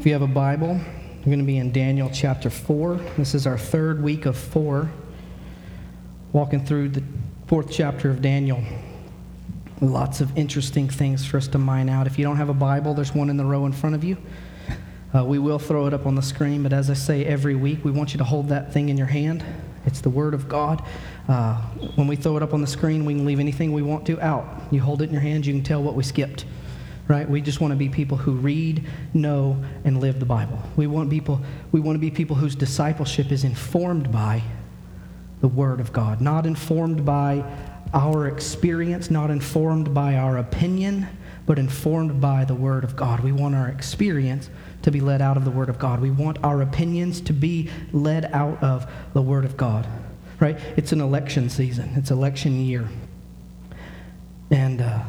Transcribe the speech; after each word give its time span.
If 0.00 0.06
you 0.06 0.14
have 0.14 0.22
a 0.22 0.26
Bible, 0.26 0.80
we're 1.18 1.24
going 1.26 1.40
to 1.40 1.44
be 1.44 1.58
in 1.58 1.72
Daniel 1.72 2.08
chapter 2.10 2.48
4. 2.48 2.94
This 3.18 3.34
is 3.34 3.46
our 3.46 3.58
third 3.58 4.02
week 4.02 4.24
of 4.24 4.34
four, 4.34 4.90
walking 6.32 6.64
through 6.64 6.88
the 6.88 7.02
fourth 7.48 7.70
chapter 7.70 8.08
of 8.08 8.22
Daniel. 8.22 8.62
Lots 9.82 10.22
of 10.22 10.38
interesting 10.38 10.88
things 10.88 11.26
for 11.26 11.36
us 11.36 11.48
to 11.48 11.58
mine 11.58 11.90
out. 11.90 12.06
If 12.06 12.18
you 12.18 12.24
don't 12.24 12.38
have 12.38 12.48
a 12.48 12.54
Bible, 12.54 12.94
there's 12.94 13.14
one 13.14 13.28
in 13.28 13.36
the 13.36 13.44
row 13.44 13.66
in 13.66 13.72
front 13.72 13.94
of 13.94 14.02
you. 14.02 14.16
Uh, 15.14 15.22
we 15.26 15.38
will 15.38 15.58
throw 15.58 15.86
it 15.86 15.92
up 15.92 16.06
on 16.06 16.14
the 16.14 16.22
screen, 16.22 16.62
but 16.62 16.72
as 16.72 16.88
I 16.88 16.94
say 16.94 17.26
every 17.26 17.54
week, 17.54 17.84
we 17.84 17.90
want 17.90 18.14
you 18.14 18.18
to 18.18 18.24
hold 18.24 18.48
that 18.48 18.72
thing 18.72 18.88
in 18.88 18.96
your 18.96 19.06
hand. 19.06 19.44
It's 19.84 20.00
the 20.00 20.08
Word 20.08 20.32
of 20.32 20.48
God. 20.48 20.82
Uh, 21.28 21.56
when 21.96 22.06
we 22.06 22.16
throw 22.16 22.38
it 22.38 22.42
up 22.42 22.54
on 22.54 22.62
the 22.62 22.66
screen, 22.66 23.04
we 23.04 23.12
can 23.12 23.26
leave 23.26 23.38
anything 23.38 23.70
we 23.74 23.82
want 23.82 24.06
to 24.06 24.18
out. 24.22 24.62
You 24.70 24.80
hold 24.80 25.02
it 25.02 25.10
in 25.10 25.12
your 25.12 25.20
hand, 25.20 25.44
you 25.44 25.52
can 25.52 25.62
tell 25.62 25.82
what 25.82 25.94
we 25.94 26.04
skipped 26.04 26.46
right? 27.10 27.28
We 27.28 27.40
just 27.40 27.60
want 27.60 27.72
to 27.72 27.76
be 27.76 27.88
people 27.88 28.16
who 28.16 28.34
read, 28.34 28.86
know, 29.14 29.60
and 29.84 30.00
live 30.00 30.20
the 30.20 30.26
Bible. 30.26 30.62
We 30.76 30.86
want 30.86 31.10
people 31.10 31.40
we 31.72 31.80
want 31.80 31.96
to 31.96 32.00
be 32.00 32.08
people 32.08 32.36
whose 32.36 32.54
discipleship 32.54 33.32
is 33.32 33.42
informed 33.42 34.12
by 34.12 34.42
the 35.40 35.48
word 35.48 35.80
of 35.80 35.92
God, 35.92 36.20
not 36.20 36.46
informed 36.46 37.04
by 37.04 37.44
our 37.92 38.28
experience, 38.28 39.10
not 39.10 39.28
informed 39.28 39.92
by 39.92 40.14
our 40.14 40.38
opinion, 40.38 41.08
but 41.46 41.58
informed 41.58 42.20
by 42.20 42.44
the 42.44 42.54
word 42.54 42.84
of 42.84 42.94
God. 42.94 43.18
We 43.18 43.32
want 43.32 43.56
our 43.56 43.66
experience 43.66 44.48
to 44.82 44.92
be 44.92 45.00
led 45.00 45.20
out 45.20 45.36
of 45.36 45.44
the 45.44 45.50
word 45.50 45.68
of 45.68 45.80
God. 45.80 46.00
We 46.00 46.12
want 46.12 46.38
our 46.44 46.62
opinions 46.62 47.20
to 47.22 47.32
be 47.32 47.70
led 47.92 48.26
out 48.26 48.62
of 48.62 48.88
the 49.14 49.22
word 49.22 49.44
of 49.44 49.56
God. 49.56 49.84
Right? 50.38 50.56
It's 50.76 50.92
an 50.92 51.00
election 51.00 51.50
season. 51.50 51.92
It's 51.96 52.12
election 52.12 52.64
year. 52.64 52.88
And 54.52 54.80
uh, 54.80 55.02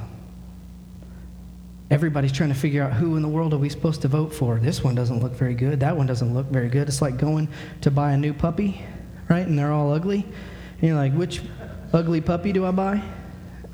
everybody's 1.91 2.31
trying 2.31 2.49
to 2.49 2.55
figure 2.55 2.81
out 2.81 2.93
who 2.93 3.17
in 3.17 3.21
the 3.21 3.27
world 3.27 3.53
are 3.53 3.57
we 3.57 3.67
supposed 3.67 4.01
to 4.01 4.07
vote 4.07 4.33
for. 4.33 4.57
This 4.57 4.81
one 4.81 4.95
doesn't 4.95 5.19
look 5.19 5.33
very 5.33 5.53
good. 5.53 5.81
That 5.81 5.95
one 5.95 6.07
doesn't 6.07 6.33
look 6.33 6.47
very 6.47 6.69
good. 6.69 6.87
It's 6.87 7.01
like 7.01 7.17
going 7.17 7.49
to 7.81 7.91
buy 7.91 8.13
a 8.13 8.17
new 8.17 8.33
puppy, 8.33 8.81
right? 9.29 9.45
And 9.45 9.59
they're 9.59 9.73
all 9.73 9.93
ugly. 9.93 10.25
And 10.79 10.83
you're 10.83 10.95
like, 10.95 11.13
which 11.13 11.41
ugly 11.91 12.21
puppy 12.21 12.53
do 12.53 12.65
I 12.65 12.71
buy? 12.71 13.03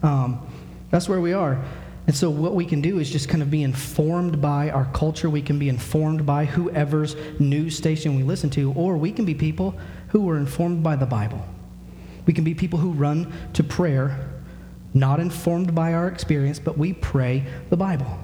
Um, 0.01 0.47
that's 0.89 1.07
where 1.07 1.21
we 1.21 1.33
are. 1.33 1.63
And 2.07 2.15
so, 2.15 2.29
what 2.29 2.55
we 2.55 2.65
can 2.65 2.81
do 2.81 2.99
is 2.99 3.09
just 3.09 3.29
kind 3.29 3.43
of 3.43 3.51
be 3.51 3.63
informed 3.63 4.41
by 4.41 4.71
our 4.71 4.85
culture. 4.93 5.29
We 5.29 5.41
can 5.41 5.59
be 5.59 5.69
informed 5.69 6.25
by 6.25 6.45
whoever's 6.45 7.15
news 7.37 7.77
station 7.77 8.15
we 8.15 8.23
listen 8.23 8.49
to, 8.51 8.71
or 8.73 8.97
we 8.97 9.11
can 9.11 9.25
be 9.25 9.35
people 9.35 9.75
who 10.09 10.27
are 10.29 10.37
informed 10.37 10.83
by 10.83 10.95
the 10.95 11.05
Bible. 11.05 11.45
We 12.25 12.33
can 12.33 12.45
be 12.45 12.53
people 12.53 12.79
who 12.79 12.91
run 12.91 13.33
to 13.53 13.63
prayer 13.63 14.26
not 14.99 15.19
informed 15.19 15.73
by 15.75 15.93
our 15.93 16.07
experience, 16.07 16.59
but 16.59 16.77
we 16.77 16.93
pray 16.93 17.43
the 17.69 17.77
Bible. 17.77 18.19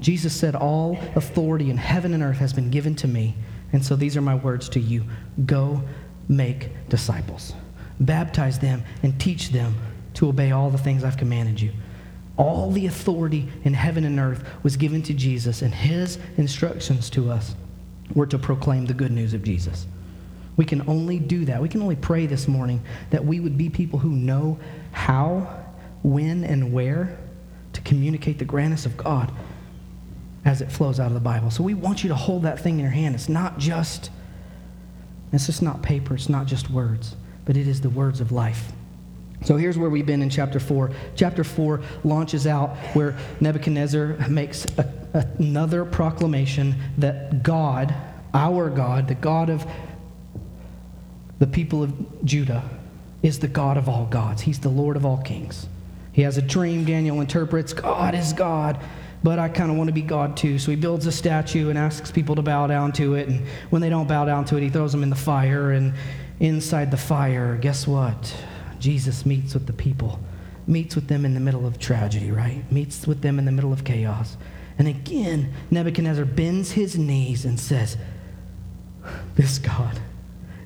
Jesus 0.00 0.34
said, 0.34 0.54
All 0.54 0.98
authority 1.14 1.70
in 1.70 1.76
heaven 1.76 2.14
and 2.14 2.22
earth 2.22 2.38
has 2.38 2.52
been 2.52 2.70
given 2.70 2.94
to 2.96 3.08
me. 3.08 3.34
And 3.72 3.84
so 3.84 3.96
these 3.96 4.16
are 4.16 4.22
my 4.22 4.34
words 4.34 4.68
to 4.70 4.80
you 4.80 5.04
Go 5.44 5.82
make 6.28 6.70
disciples, 6.88 7.54
baptize 8.00 8.58
them, 8.58 8.82
and 9.02 9.18
teach 9.20 9.50
them 9.50 9.74
to 10.14 10.28
obey 10.28 10.50
all 10.50 10.70
the 10.70 10.78
things 10.78 11.04
I've 11.04 11.16
commanded 11.16 11.60
you. 11.60 11.72
All 12.36 12.70
the 12.70 12.86
authority 12.86 13.48
in 13.64 13.72
heaven 13.74 14.04
and 14.04 14.18
earth 14.18 14.44
was 14.62 14.76
given 14.76 15.02
to 15.02 15.14
Jesus, 15.14 15.62
and 15.62 15.72
his 15.74 16.18
instructions 16.36 17.08
to 17.10 17.30
us 17.30 17.54
were 18.14 18.26
to 18.26 18.38
proclaim 18.38 18.86
the 18.86 18.94
good 18.94 19.12
news 19.12 19.34
of 19.34 19.42
Jesus. 19.42 19.86
We 20.56 20.64
can 20.64 20.88
only 20.88 21.18
do 21.18 21.44
that. 21.46 21.60
We 21.60 21.68
can 21.68 21.82
only 21.82 21.96
pray 21.96 22.26
this 22.26 22.48
morning 22.48 22.82
that 23.10 23.24
we 23.24 23.40
would 23.40 23.58
be 23.58 23.68
people 23.68 23.98
who 23.98 24.10
know 24.10 24.58
how 24.92 25.65
when 26.06 26.44
and 26.44 26.72
where 26.72 27.18
to 27.72 27.80
communicate 27.80 28.38
the 28.38 28.44
grandness 28.44 28.86
of 28.86 28.96
God 28.96 29.32
as 30.44 30.60
it 30.60 30.70
flows 30.70 31.00
out 31.00 31.08
of 31.08 31.14
the 31.14 31.20
Bible. 31.20 31.50
So 31.50 31.64
we 31.64 31.74
want 31.74 32.04
you 32.04 32.08
to 32.08 32.14
hold 32.14 32.44
that 32.44 32.60
thing 32.60 32.74
in 32.74 32.80
your 32.80 32.90
hand. 32.90 33.16
It's 33.16 33.28
not 33.28 33.58
just 33.58 34.10
it's 35.32 35.46
just 35.46 35.60
not 35.60 35.82
paper, 35.82 36.14
it's 36.14 36.28
not 36.28 36.46
just 36.46 36.70
words, 36.70 37.16
but 37.44 37.56
it 37.56 37.66
is 37.66 37.80
the 37.80 37.90
words 37.90 38.20
of 38.20 38.30
life. 38.30 38.70
So 39.44 39.56
here's 39.56 39.76
where 39.76 39.90
we've 39.90 40.06
been 40.06 40.22
in 40.22 40.30
chapter 40.30 40.60
4. 40.60 40.92
Chapter 41.16 41.42
4 41.42 41.82
launches 42.04 42.46
out 42.46 42.76
where 42.94 43.18
Nebuchadnezzar 43.40 44.28
makes 44.28 44.64
a, 44.78 45.28
another 45.38 45.84
proclamation 45.84 46.76
that 46.98 47.42
God, 47.42 47.92
our 48.32 48.70
God, 48.70 49.08
the 49.08 49.16
God 49.16 49.50
of 49.50 49.66
the 51.40 51.46
people 51.48 51.82
of 51.82 52.24
Judah, 52.24 52.62
is 53.22 53.40
the 53.40 53.48
God 53.48 53.76
of 53.76 53.88
all 53.88 54.06
gods. 54.06 54.42
He's 54.42 54.60
the 54.60 54.68
Lord 54.68 54.96
of 54.96 55.04
all 55.04 55.18
kings. 55.18 55.66
He 56.16 56.22
has 56.22 56.38
a 56.38 56.42
dream, 56.42 56.86
Daniel 56.86 57.20
interprets 57.20 57.74
God 57.74 58.14
is 58.14 58.32
God, 58.32 58.80
but 59.22 59.38
I 59.38 59.50
kind 59.50 59.70
of 59.70 59.76
want 59.76 59.88
to 59.88 59.92
be 59.92 60.00
God 60.00 60.34
too. 60.34 60.58
So 60.58 60.70
he 60.70 60.76
builds 60.76 61.04
a 61.04 61.12
statue 61.12 61.68
and 61.68 61.78
asks 61.78 62.10
people 62.10 62.34
to 62.36 62.42
bow 62.42 62.66
down 62.66 62.92
to 62.92 63.16
it. 63.16 63.28
And 63.28 63.46
when 63.68 63.82
they 63.82 63.90
don't 63.90 64.08
bow 64.08 64.24
down 64.24 64.46
to 64.46 64.56
it, 64.56 64.62
he 64.62 64.70
throws 64.70 64.92
them 64.92 65.02
in 65.02 65.10
the 65.10 65.14
fire. 65.14 65.72
And 65.72 65.92
inside 66.40 66.90
the 66.90 66.96
fire, 66.96 67.58
guess 67.58 67.86
what? 67.86 68.34
Jesus 68.78 69.26
meets 69.26 69.52
with 69.52 69.66
the 69.66 69.74
people, 69.74 70.18
meets 70.66 70.94
with 70.94 71.06
them 71.06 71.26
in 71.26 71.34
the 71.34 71.40
middle 71.40 71.66
of 71.66 71.78
tragedy, 71.78 72.30
right? 72.30 72.62
Meets 72.72 73.06
with 73.06 73.20
them 73.20 73.38
in 73.38 73.44
the 73.44 73.52
middle 73.52 73.74
of 73.74 73.84
chaos. 73.84 74.38
And 74.78 74.88
again, 74.88 75.52
Nebuchadnezzar 75.70 76.24
bends 76.24 76.72
his 76.72 76.96
knees 76.96 77.44
and 77.44 77.60
says, 77.60 77.98
This 79.34 79.58
God, 79.58 80.00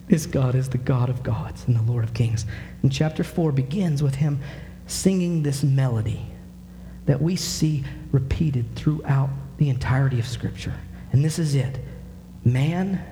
this 0.07 0.27
God 0.27 0.55
is 0.55 0.69
the 0.69 0.79
God 0.79 1.09
of 1.09 1.25
gods 1.25 1.65
and 1.67 1.75
the 1.75 1.83
Lord 1.83 2.05
of 2.05 2.15
kings. 2.15 2.47
And 2.85 2.93
chapter 2.93 3.25
4 3.25 3.51
begins 3.51 4.01
with 4.01 4.15
him 4.15 4.39
singing 4.91 5.43
this 5.43 5.63
melody 5.63 6.27
that 7.07 7.21
we 7.21 7.37
see 7.37 7.85
repeated 8.13 8.75
throughout 8.75 9.31
the 9.59 9.69
entirety 9.69 10.19
of 10.19 10.27
Scripture. 10.27 10.75
And 11.13 11.25
this 11.25 11.39
is 11.39 11.55
it 11.55 11.79
man 12.45 13.05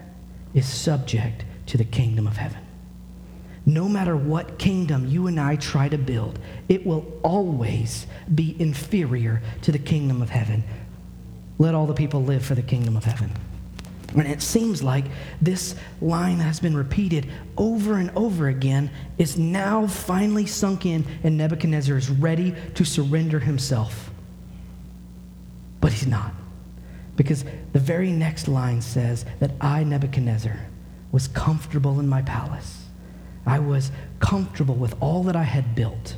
is 0.54 0.66
subject 0.66 1.44
to 1.66 1.76
the 1.76 1.84
kingdom 1.84 2.26
of 2.26 2.36
heaven. 2.36 2.60
No 3.66 3.86
matter 3.88 4.16
what 4.16 4.58
kingdom 4.58 5.06
you 5.06 5.26
and 5.26 5.38
I 5.38 5.56
try 5.56 5.88
to 5.90 5.98
build, 5.98 6.38
it 6.68 6.86
will 6.86 7.06
always 7.22 8.06
be 8.34 8.56
inferior 8.58 9.42
to 9.62 9.72
the 9.72 9.78
kingdom 9.78 10.22
of 10.22 10.30
heaven. 10.30 10.64
Let 11.58 11.74
all 11.74 11.86
the 11.86 11.92
people 11.92 12.22
live 12.22 12.44
for 12.44 12.54
the 12.54 12.62
kingdom 12.62 12.96
of 12.96 13.04
heaven. 13.04 13.30
And 14.16 14.26
it 14.26 14.40
seems 14.40 14.82
like 14.82 15.04
this 15.42 15.74
line 16.00 16.38
that 16.38 16.44
has 16.44 16.60
been 16.60 16.76
repeated 16.76 17.28
over 17.58 17.94
and 17.94 18.10
over 18.16 18.48
again 18.48 18.90
is 19.18 19.36
now 19.36 19.86
finally 19.86 20.46
sunk 20.46 20.86
in, 20.86 21.04
and 21.22 21.36
Nebuchadnezzar 21.36 21.96
is 21.96 22.08
ready 22.08 22.54
to 22.74 22.84
surrender 22.84 23.38
himself. 23.38 24.10
But 25.80 25.92
he's 25.92 26.06
not. 26.06 26.32
Because 27.16 27.44
the 27.72 27.78
very 27.78 28.10
next 28.10 28.48
line 28.48 28.80
says 28.80 29.26
that 29.40 29.50
I, 29.60 29.84
Nebuchadnezzar, 29.84 30.58
was 31.12 31.28
comfortable 31.28 32.00
in 32.00 32.08
my 32.08 32.22
palace. 32.22 32.86
I 33.44 33.58
was 33.58 33.90
comfortable 34.20 34.74
with 34.74 34.94
all 35.00 35.22
that 35.24 35.36
I 35.36 35.42
had 35.42 35.74
built 35.74 36.16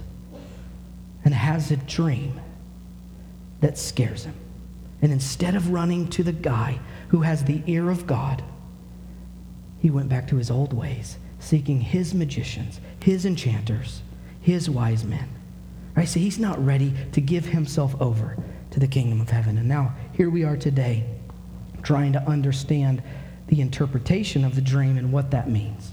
and 1.25 1.34
has 1.34 1.71
a 1.71 1.77
dream 1.77 2.41
that 3.61 3.78
scares 3.78 4.25
him. 4.25 4.34
And 5.03 5.12
instead 5.12 5.55
of 5.55 5.71
running 5.71 6.09
to 6.09 6.22
the 6.22 6.33
guy 6.33 6.78
who 7.09 7.22
has 7.22 7.44
the 7.44 7.62
ear 7.66 7.91
of 7.91 8.06
God, 8.06 8.43
he 9.78 9.91
went 9.91 10.09
back 10.09 10.28
to 10.28 10.37
his 10.37 10.50
old 10.50 10.72
ways, 10.72 11.16
seeking 11.38 11.81
his 11.81 12.12
magicians, 12.12 12.81
his 13.03 13.25
enchanters, 13.25 14.03
his 14.41 14.69
wise 14.69 15.05
men. 15.05 15.28
Right? 15.97 16.09
So 16.09 16.21
he's 16.21 16.39
not 16.39 16.65
ready 16.65 16.94
to 17.12 17.21
give 17.21 17.47
himself 17.47 18.00
over 18.00 18.37
to 18.71 18.81
the 18.81 18.87
kingdom 18.87 19.21
of 19.21 19.31
heaven. 19.31 19.59
And 19.59 19.69
now 19.69 19.94
here 20.12 20.31
we 20.31 20.44
are 20.44 20.56
today, 20.56 21.05
trying 21.83 22.12
to 22.12 22.22
understand 22.28 23.03
the 23.49 23.60
interpretation 23.60 24.44
of 24.44 24.55
the 24.55 24.60
dream 24.60 24.97
and 24.97 25.12
what 25.12 25.31
that 25.33 25.50
means. 25.50 25.93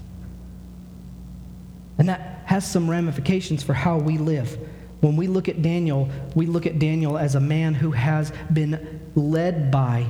And 1.98 2.08
that 2.08 2.42
has 2.44 2.70
some 2.70 2.88
ramifications 2.88 3.62
for 3.62 3.74
how 3.74 3.98
we 3.98 4.18
live. 4.18 4.56
When 5.00 5.16
we 5.16 5.26
look 5.26 5.48
at 5.48 5.62
Daniel, 5.62 6.08
we 6.34 6.46
look 6.46 6.66
at 6.66 6.78
Daniel 6.78 7.18
as 7.18 7.34
a 7.34 7.40
man 7.40 7.74
who 7.74 7.90
has 7.90 8.32
been 8.52 8.97
led 9.18 9.70
by 9.70 10.06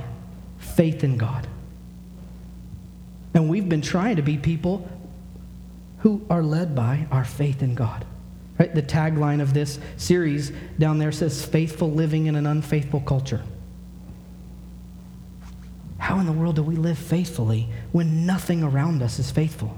faith 0.57 1.03
in 1.03 1.17
God. 1.17 1.47
And 3.33 3.49
we've 3.49 3.67
been 3.67 3.81
trying 3.81 4.15
to 4.15 4.21
be 4.21 4.37
people 4.37 4.87
who 5.99 6.25
are 6.29 6.41
led 6.43 6.75
by 6.75 7.07
our 7.11 7.25
faith 7.25 7.61
in 7.61 7.75
God. 7.75 8.05
Right? 8.57 8.73
The 8.73 8.83
tagline 8.83 9.41
of 9.41 9.53
this 9.53 9.79
series 9.97 10.51
down 10.77 10.97
there 10.97 11.11
says 11.11 11.45
faithful 11.45 11.91
living 11.91 12.25
in 12.25 12.35
an 12.35 12.45
unfaithful 12.45 13.01
culture. 13.01 13.41
How 15.97 16.19
in 16.19 16.25
the 16.25 16.31
world 16.31 16.55
do 16.55 16.63
we 16.63 16.75
live 16.75 16.97
faithfully 16.97 17.69
when 17.91 18.25
nothing 18.25 18.63
around 18.63 19.01
us 19.01 19.19
is 19.19 19.31
faithful? 19.31 19.77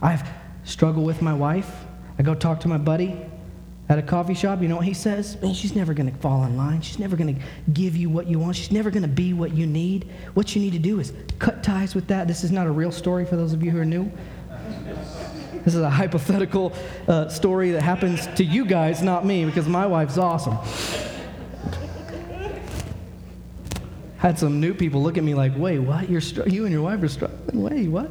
I've 0.00 0.26
struggled 0.64 1.06
with 1.06 1.20
my 1.20 1.34
wife. 1.34 1.70
I 2.18 2.22
go 2.22 2.34
talk 2.34 2.60
to 2.60 2.68
my 2.68 2.78
buddy 2.78 3.18
at 3.94 3.98
a 3.98 4.06
coffee 4.06 4.34
shop, 4.34 4.60
you 4.60 4.66
know 4.66 4.76
what 4.76 4.84
he 4.84 4.92
says? 4.92 5.40
Man, 5.40 5.54
she's 5.54 5.76
never 5.76 5.94
going 5.94 6.10
to 6.10 6.18
fall 6.18 6.42
in 6.44 6.56
line. 6.56 6.80
She's 6.80 6.98
never 6.98 7.16
going 7.16 7.32
to 7.34 7.40
give 7.72 7.96
you 7.96 8.10
what 8.10 8.26
you 8.26 8.40
want. 8.40 8.56
She's 8.56 8.72
never 8.72 8.90
going 8.90 9.02
to 9.02 9.08
be 9.08 9.32
what 9.32 9.54
you 9.54 9.66
need. 9.66 10.10
What 10.34 10.54
you 10.56 10.60
need 10.60 10.72
to 10.72 10.80
do 10.80 10.98
is 10.98 11.12
cut 11.38 11.62
ties 11.62 11.94
with 11.94 12.08
that. 12.08 12.26
This 12.26 12.42
is 12.42 12.50
not 12.50 12.66
a 12.66 12.70
real 12.70 12.90
story 12.90 13.24
for 13.24 13.36
those 13.36 13.52
of 13.52 13.62
you 13.62 13.70
who 13.70 13.78
are 13.78 13.84
new. 13.84 14.10
This 15.64 15.76
is 15.76 15.80
a 15.80 15.88
hypothetical 15.88 16.72
uh, 17.06 17.28
story 17.28 17.70
that 17.70 17.82
happens 17.82 18.26
to 18.34 18.44
you 18.44 18.66
guys, 18.66 19.00
not 19.00 19.24
me, 19.24 19.44
because 19.44 19.68
my 19.68 19.86
wife's 19.86 20.18
awesome. 20.18 20.58
had 24.18 24.38
some 24.38 24.58
new 24.58 24.74
people 24.74 25.02
look 25.02 25.18
at 25.18 25.22
me 25.22 25.34
like, 25.34 25.52
wait, 25.56 25.78
what? 25.78 26.10
You're 26.10 26.20
str- 26.20 26.48
you 26.48 26.64
and 26.64 26.72
your 26.72 26.82
wife 26.82 27.00
are 27.00 27.08
struggling? 27.08 27.62
Wait, 27.62 27.88
what? 27.88 28.10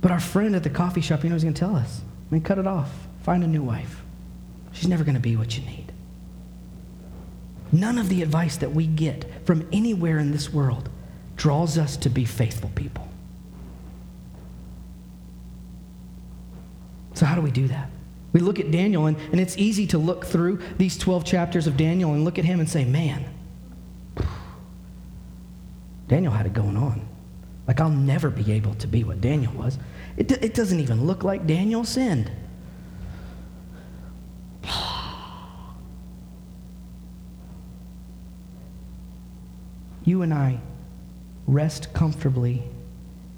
But 0.00 0.12
our 0.12 0.20
friend 0.20 0.56
at 0.56 0.62
the 0.62 0.70
coffee 0.70 1.02
shop, 1.02 1.24
you 1.24 1.28
know, 1.28 1.34
he's 1.34 1.42
going 1.42 1.54
to 1.54 1.60
tell 1.60 1.76
us, 1.76 2.00
I 2.30 2.34
mean, 2.34 2.42
cut 2.42 2.58
it 2.58 2.66
off. 2.66 2.90
Find 3.22 3.44
a 3.44 3.46
new 3.46 3.62
wife. 3.62 4.02
She's 4.72 4.88
never 4.88 5.04
going 5.04 5.14
to 5.14 5.20
be 5.20 5.36
what 5.36 5.56
you 5.56 5.64
need. 5.64 5.92
None 7.72 7.98
of 7.98 8.08
the 8.08 8.22
advice 8.22 8.56
that 8.56 8.72
we 8.72 8.86
get 8.86 9.46
from 9.46 9.68
anywhere 9.72 10.18
in 10.18 10.32
this 10.32 10.52
world 10.52 10.88
draws 11.36 11.78
us 11.78 11.96
to 11.98 12.10
be 12.10 12.24
faithful 12.24 12.70
people. 12.74 13.08
So, 17.14 17.26
how 17.26 17.34
do 17.34 17.40
we 17.40 17.50
do 17.50 17.68
that? 17.68 17.90
We 18.32 18.40
look 18.40 18.60
at 18.60 18.70
Daniel, 18.70 19.06
and, 19.06 19.16
and 19.32 19.40
it's 19.40 19.56
easy 19.58 19.86
to 19.88 19.98
look 19.98 20.24
through 20.24 20.60
these 20.78 20.96
12 20.96 21.24
chapters 21.24 21.66
of 21.66 21.76
Daniel 21.76 22.12
and 22.12 22.24
look 22.24 22.38
at 22.38 22.44
him 22.44 22.60
and 22.60 22.68
say, 22.68 22.84
man, 22.84 23.24
Daniel 26.08 26.32
had 26.32 26.46
it 26.46 26.52
going 26.52 26.76
on. 26.76 27.06
Like, 27.66 27.80
I'll 27.80 27.90
never 27.90 28.30
be 28.30 28.52
able 28.52 28.74
to 28.76 28.86
be 28.86 29.04
what 29.04 29.20
Daniel 29.20 29.52
was. 29.52 29.78
It, 30.16 30.30
it 30.32 30.54
doesn't 30.54 30.80
even 30.80 31.06
look 31.06 31.22
like 31.22 31.46
Daniel 31.46 31.84
sinned. 31.84 32.30
You 40.04 40.22
and 40.22 40.32
I 40.32 40.60
rest 41.46 41.92
comfortably 41.92 42.62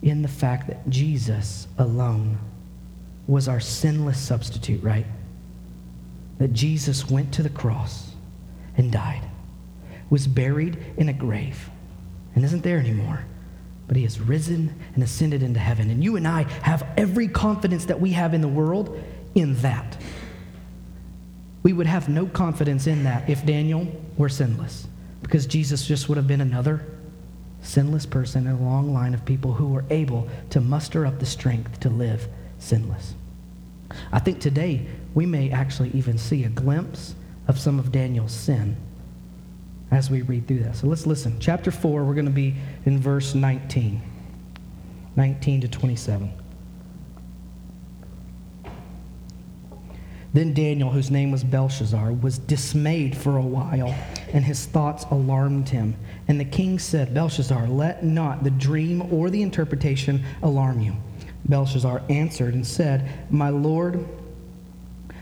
in 0.02 0.22
the 0.22 0.28
fact 0.28 0.66
that 0.68 0.88
Jesus 0.88 1.68
alone 1.78 2.38
was 3.26 3.48
our 3.48 3.60
sinless 3.60 4.18
substitute, 4.18 4.82
right? 4.82 5.06
That 6.38 6.52
Jesus 6.52 7.08
went 7.08 7.32
to 7.34 7.42
the 7.42 7.48
cross 7.48 8.12
and 8.76 8.90
died, 8.90 9.22
was 10.10 10.26
buried 10.26 10.78
in 10.96 11.08
a 11.08 11.12
grave, 11.12 11.70
and 12.34 12.44
isn't 12.44 12.62
there 12.62 12.78
anymore. 12.78 13.24
But 13.86 13.96
he 13.96 14.04
has 14.04 14.20
risen 14.20 14.74
and 14.94 15.02
ascended 15.02 15.42
into 15.42 15.60
heaven. 15.60 15.90
And 15.90 16.02
you 16.02 16.16
and 16.16 16.26
I 16.26 16.44
have 16.62 16.86
every 16.96 17.28
confidence 17.28 17.84
that 17.86 18.00
we 18.00 18.12
have 18.12 18.32
in 18.32 18.40
the 18.40 18.48
world 18.48 18.98
in 19.34 19.54
that. 19.56 20.00
We 21.62 21.72
would 21.72 21.86
have 21.86 22.08
no 22.08 22.26
confidence 22.26 22.86
in 22.86 23.04
that 23.04 23.28
if 23.28 23.44
Daniel 23.44 23.86
were 24.16 24.28
sinless, 24.28 24.86
because 25.22 25.46
Jesus 25.46 25.86
just 25.86 26.08
would 26.08 26.16
have 26.16 26.26
been 26.26 26.40
another 26.40 26.84
sinless 27.62 28.06
person 28.06 28.46
in 28.46 28.52
a 28.52 28.60
long 28.60 28.92
line 28.92 29.14
of 29.14 29.24
people 29.24 29.52
who 29.52 29.68
were 29.68 29.84
able 29.90 30.28
to 30.50 30.60
muster 30.60 31.06
up 31.06 31.18
the 31.18 31.26
strength 31.26 31.80
to 31.80 31.88
live 31.88 32.28
sinless. 32.58 33.14
I 34.10 34.18
think 34.18 34.40
today 34.40 34.86
we 35.14 35.26
may 35.26 35.50
actually 35.50 35.90
even 35.90 36.18
see 36.18 36.44
a 36.44 36.48
glimpse 36.48 37.14
of 37.48 37.58
some 37.58 37.78
of 37.78 37.92
Daniel's 37.92 38.32
sin 38.32 38.76
as 39.90 40.10
we 40.10 40.22
read 40.22 40.48
through 40.48 40.60
that. 40.60 40.76
So 40.76 40.86
let's 40.86 41.06
listen. 41.06 41.38
Chapter 41.38 41.70
4, 41.70 42.04
we're 42.04 42.14
going 42.14 42.24
to 42.24 42.30
be 42.30 42.54
in 42.86 42.98
verse 42.98 43.34
19. 43.34 44.00
19 45.14 45.60
to 45.60 45.68
27. 45.68 46.32
Then 50.34 50.54
Daniel, 50.54 50.90
whose 50.90 51.10
name 51.10 51.30
was 51.30 51.44
Belshazzar, 51.44 52.12
was 52.14 52.38
dismayed 52.38 53.16
for 53.16 53.36
a 53.36 53.42
while, 53.42 53.94
and 54.32 54.44
his 54.44 54.64
thoughts 54.64 55.04
alarmed 55.10 55.68
him. 55.68 55.94
And 56.26 56.40
the 56.40 56.44
king 56.44 56.78
said, 56.78 57.12
Belshazzar, 57.12 57.68
let 57.68 58.02
not 58.02 58.42
the 58.42 58.50
dream 58.50 59.12
or 59.12 59.28
the 59.28 59.42
interpretation 59.42 60.24
alarm 60.42 60.80
you. 60.80 60.96
Belshazzar 61.44 62.02
answered 62.08 62.54
and 62.54 62.66
said, 62.66 63.10
My 63.30 63.50
lord, 63.50 64.06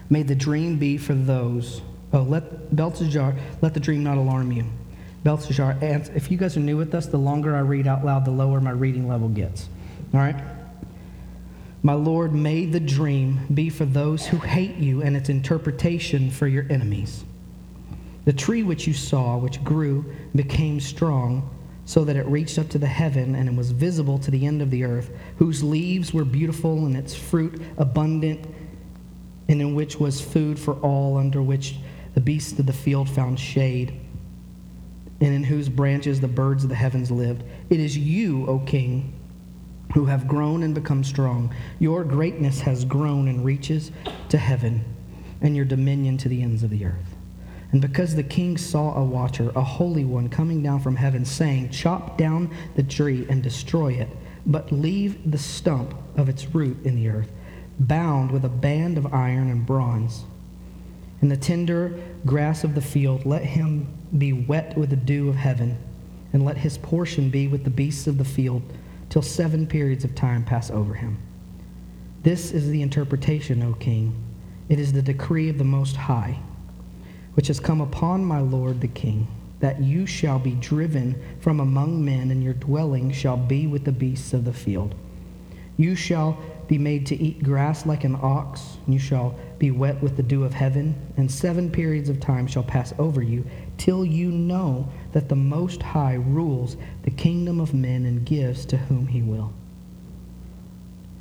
may 0.09 0.23
the 0.23 0.35
dream 0.35 0.79
be 0.79 0.97
for 0.97 1.15
those. 1.15 1.83
Oh, 2.13 2.23
let 2.23 2.75
Belshazzar, 2.75 3.35
let 3.63 3.75
the 3.75 3.81
dream 3.81 4.05
not 4.05 4.17
alarm 4.17 4.53
you. 4.53 4.65
Belshazzar, 5.25 5.77
if 5.81 6.31
you 6.31 6.39
guys 6.39 6.57
are 6.57 6.61
new 6.61 6.77
with 6.77 6.95
us, 6.95 7.07
the 7.07 7.19
longer 7.19 7.57
I 7.57 7.61
read 7.61 7.87
out 7.87 8.05
loud, 8.05 8.25
the 8.25 8.31
lower 8.31 8.61
my 8.61 8.71
reading 8.71 9.09
level 9.09 9.29
gets. 9.29 9.69
All 10.15 10.21
right? 10.21 10.37
My 11.83 11.95
Lord, 11.95 12.35
may 12.35 12.67
the 12.67 12.81
dream 12.81 13.41
be 13.55 13.71
for 13.71 13.87
those 13.87 14.27
who 14.27 14.37
hate 14.37 14.77
you 14.77 15.03
and 15.03 15.17
its 15.17 15.31
interpretation 15.31 16.31
for 16.31 16.47
your 16.47 16.67
enemies. 16.69 17.25
The 18.27 18.35
tree 18.35 18.63
which 18.63 18.87
you 18.87 18.93
saw, 18.93 19.39
which 19.39 19.65
grew, 19.65 20.05
became 20.35 20.79
strong 20.79 21.49
so 21.87 22.05
that 22.05 22.17
it 22.17 22.27
reached 22.27 22.59
up 22.59 22.69
to 22.69 22.79
the 22.79 22.87
heaven 22.87 23.35
and 23.35 23.49
it 23.49 23.55
was 23.55 23.71
visible 23.71 24.19
to 24.19 24.31
the 24.31 24.47
end 24.47 24.61
of 24.61 24.71
the 24.71 24.85
earth, 24.85 25.11
whose 25.39 25.63
leaves 25.63 26.13
were 26.13 26.25
beautiful 26.25 26.85
and 26.85 26.97
its 26.97 27.15
fruit 27.15 27.61
abundant, 27.79 28.47
and 29.49 29.61
in 29.61 29.75
which 29.75 29.99
was 29.99 30.21
food 30.21 30.59
for 30.59 30.75
all, 30.75 31.17
under 31.17 31.43
which 31.43 31.77
the 32.15 32.21
beasts 32.21 32.59
of 32.59 32.67
the 32.67 32.73
field 32.73 33.09
found 33.09 33.41
shade, 33.41 33.99
and 35.21 35.35
in 35.35 35.43
whose 35.43 35.69
branches 35.69 36.21
the 36.21 36.29
birds 36.29 36.63
of 36.63 36.69
the 36.69 36.77
heavens 36.77 37.11
lived. 37.11 37.43
It 37.71 37.81
is 37.81 37.97
you, 37.97 38.47
O 38.47 38.59
king, 38.61 39.20
who 39.95 40.07
have 40.07 40.29
grown 40.29 40.63
and 40.63 40.75
become 40.75 41.03
strong. 41.03 41.53
Your 41.79 42.05
greatness 42.05 42.61
has 42.61 42.85
grown 42.85 43.29
and 43.29 43.45
reaches 43.45 43.91
to 44.29 44.39
heaven, 44.39 44.85
and 45.41 45.57
your 45.57 45.65
dominion 45.65 46.17
to 46.19 46.29
the 46.29 46.43
ends 46.43 46.63
of 46.63 46.71
the 46.71 46.85
earth. 46.85 47.17
And 47.73 47.81
because 47.81 48.15
the 48.15 48.23
king 48.23 48.57
saw 48.57 48.97
a 48.97 49.05
watcher, 49.05 49.53
a 49.55 49.63
holy 49.63 50.05
one, 50.05 50.29
coming 50.29 50.63
down 50.63 50.81
from 50.81 50.97
heaven, 50.97 51.25
saying, 51.25 51.71
Chop 51.71 52.19
down 52.19 52.51
the 52.75 52.83
tree 52.83 53.27
and 53.29 53.43
destroy 53.43 53.93
it, 53.93 54.09
but 54.47 54.73
leave 54.73 55.31
the 55.31 55.39
stump 55.39 55.95
of 56.17 56.29
its 56.29 56.53
root 56.53 56.85
in 56.85 56.97
the 56.97 57.09
earth, 57.09 57.31
bound 57.79 58.33
with 58.33 58.45
a 58.45 58.49
band 58.49 58.99
of 58.99 59.15
iron 59.15 59.51
and 59.51 59.65
bronze. 59.65 60.25
And 61.21 61.31
the 61.31 61.37
tender 61.37 62.01
grass 62.27 62.65
of 62.65 62.75
the 62.75 62.81
field, 62.81 63.25
let 63.25 63.45
him 63.45 63.87
be 64.17 64.33
wet 64.33 64.77
with 64.77 64.91
the 64.91 64.97
dew 64.97 65.29
of 65.29 65.37
heaven, 65.37 65.79
and 66.33 66.45
let 66.45 66.57
his 66.57 66.79
portion 66.79 67.31
be 67.31 67.47
with 67.47 67.63
the 67.63 67.71
beasts 67.71 68.07
of 68.07 68.19
the 68.19 68.25
field, 68.25 68.63
till 69.11 69.23
seven 69.23 69.67
periods 69.67 70.05
of 70.05 70.15
time 70.15 70.45
pass 70.45 70.71
over 70.71 70.95
him. 70.95 71.19
This 72.23 72.53
is 72.53 72.71
the 72.71 72.81
interpretation, 72.81 73.63
O 73.63 73.75
king. 73.75 74.15
It 74.71 74.81
is 74.81 74.93
the 74.93 75.03
decree 75.03 75.51
of 75.51 75.59
the 75.59 75.65
Most 75.65 75.97
High 75.97 76.41
which 77.35 77.49
has 77.49 77.61
come 77.61 77.81
upon 77.81 78.25
my 78.25 78.41
lord 78.41 78.81
the 78.81 78.89
king, 78.89 79.27
that 79.61 79.81
you 79.81 80.07
shall 80.07 80.39
be 80.39 80.53
driven 80.53 81.21
from 81.41 81.61
among 81.61 82.05
men, 82.05 82.31
and 82.31 82.43
your 82.43 82.55
dwelling 82.55 83.13
shall 83.13 83.37
be 83.37 83.67
with 83.67 83.85
the 83.85 83.93
beasts 83.93 84.33
of 84.33 84.45
the 84.45 84.53
field. 84.53 84.95
You 85.77 85.95
shall 85.95 86.39
be 86.67 86.79
made 86.79 87.07
to 87.07 87.17
eat 87.17 87.43
grass 87.43 87.87
like 87.87 88.05
an 88.05 88.19
ox, 88.21 88.79
and 88.85 88.95
you 88.95 89.01
shall 89.01 89.35
be 89.59 89.71
wet 89.71 90.01
with 90.03 90.17
the 90.17 90.23
dew 90.23 90.45
of 90.45 90.55
heaven, 90.55 90.95
and 91.17 91.31
seven 91.31 91.71
periods 91.71 92.09
of 92.09 92.21
time 92.21 92.47
shall 92.47 92.63
pass 92.63 92.93
over 92.99 93.23
you, 93.23 93.45
till 93.77 94.05
you 94.05 94.31
know 94.31 94.89
that 95.13 95.29
the 95.29 95.37
Most 95.37 95.83
High 95.83 96.15
rules 96.15 96.77
the 97.03 97.11
kingdom 97.11 97.61
of 97.61 97.75
men 97.75 98.05
and 98.05 98.25
gives 98.25 98.65
to 98.67 98.77
whom 98.77 99.07
he 99.07 99.23
will. 99.23 99.53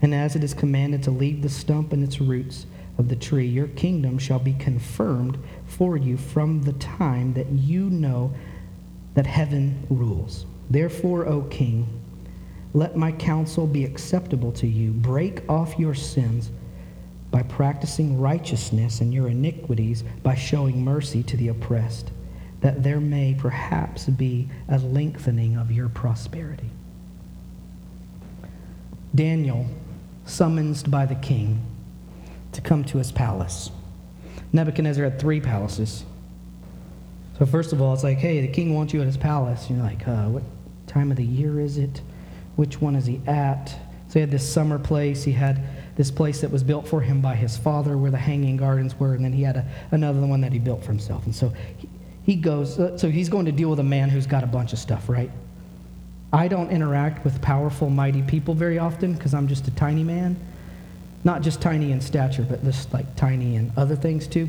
And 0.01 0.13
as 0.13 0.36
it 0.36 0.43
is 0.43 0.53
commanded 0.53 1.03
to 1.03 1.12
leave 1.12 1.41
the 1.41 1.50
stump 1.50 1.91
and 1.91 2.03
its 2.03 2.22
roots, 2.22 2.65
of 3.00 3.08
the 3.08 3.15
tree, 3.15 3.48
your 3.48 3.67
kingdom 3.69 4.19
shall 4.19 4.39
be 4.39 4.53
confirmed 4.53 5.39
for 5.65 5.96
you 5.96 6.17
from 6.17 6.62
the 6.62 6.74
time 6.74 7.34
that 7.34 7.50
you 7.50 7.89
know 7.89 8.31
that 9.15 9.25
heaven 9.25 9.88
rules. 9.89 10.46
Therefore, 10.69 11.25
O 11.25 11.43
king, 11.43 11.88
let 12.74 12.98
my 12.98 13.13
counsel 13.13 13.65
be 13.65 13.86
acceptable 13.86 14.51
to 14.51 14.67
you. 14.67 14.91
Break 14.91 15.50
off 15.50 15.79
your 15.79 15.96
sins 15.96 16.51
by 17.31 17.41
practicing 17.43 18.19
righteousness 18.19 19.00
and 19.00 19.13
your 19.13 19.29
iniquities 19.29 20.03
by 20.22 20.36
showing 20.36 20.84
mercy 20.84 21.24
to 21.24 21.38
the 21.38 21.48
oppressed, 21.48 22.12
that 22.62 22.84
there 22.84 23.00
may 23.00 23.36
perhaps 23.38 24.06
be 24.06 24.50
a 24.68 24.78
lengthening 24.80 25.58
of 25.58 25.72
your 25.72 25.89
prosperity. 25.89 26.70
Daniel, 29.16 29.66
summoned 30.25 30.84
by 30.89 31.06
the 31.06 31.16
king, 31.16 31.66
to 32.51 32.62
come 32.62 32.84
to 32.84 32.98
his 32.98 33.12
palace. 33.12 33.72
Nebuchadnezzar 34.51 35.04
had 35.04 35.20
three 35.20 35.39
palaces. 35.39 36.04
So, 37.38 37.46
first 37.46 37.72
of 37.72 37.82
all, 37.82 37.94
it's 37.94 38.04
like, 38.04 38.18
hey, 38.18 38.42
the 38.42 38.48
king 38.48 38.75
wants 38.75 38.94
you 38.94 39.01
at 39.01 39.08
his 39.08 39.18
palace. 39.18 39.68
And 39.70 39.78
you're 39.78 39.86
like, 39.86 40.08
uh, 40.08 40.25
what 40.25 40.44
time 40.88 41.12
of 41.12 41.18
the 41.18 41.25
year 41.25 41.60
is 41.60 41.78
it? 41.78 42.01
Which 42.56 42.82
one 42.82 42.96
is 42.96 43.06
he 43.06 43.22
at? 43.28 43.70
So, 44.08 44.16
he 44.16 44.20
had 44.20 44.32
this 44.32 44.48
summer 44.48 44.80
place. 44.80 45.24
He 45.24 45.32
had 45.32 45.63
this 45.96 46.12
place 46.12 46.42
that 46.42 46.51
was 46.51 46.63
built 46.63 46.88
for 46.88 47.01
him 47.01 47.22
by 47.22 47.36
his 47.36 47.58
father 47.58 47.98
where 47.98 48.12
the 48.12 48.18
hanging 48.18 48.58
gardens 48.58 49.00
were. 49.00 49.13
And 49.13 49.24
then 49.24 49.34
he 49.34 49.44
had 49.44 49.58
a, 49.58 49.66
another 49.92 50.25
one 50.25 50.42
that 50.42 50.54
he 50.54 50.60
built 50.60 50.82
for 50.82 50.92
himself. 50.92 51.25
And 51.25 51.36
so 51.36 51.54
he, 51.78 51.88
he 52.29 52.36
goes, 52.36 52.77
uh, 52.77 52.95
so 52.95 53.09
he's 53.09 53.27
going 53.27 53.48
to 53.48 53.51
deal 53.51 53.71
with 53.71 53.79
a 53.79 53.83
man 53.83 54.07
who's 54.07 54.27
got 54.27 54.43
a 54.43 54.48
bunch 54.48 54.71
of 54.71 54.77
stuff, 54.77 55.09
right? 55.09 55.31
I 56.31 56.48
don't 56.48 56.69
interact 56.69 57.25
with 57.25 57.41
powerful, 57.41 57.89
mighty 57.89 58.21
people 58.21 58.53
very 58.53 58.77
often 58.77 59.13
because 59.13 59.33
I'm 59.33 59.48
just 59.48 59.67
a 59.67 59.71
tiny 59.71 60.03
man. 60.03 60.39
Not 61.24 61.41
just 61.41 61.59
tiny 61.59 61.91
in 61.91 62.00
stature, 62.01 62.45
but 62.48 62.63
just 62.63 62.93
like 62.93 63.15
tiny 63.15 63.55
in 63.55 63.74
other 63.75 63.95
things 63.95 64.27
too. 64.27 64.48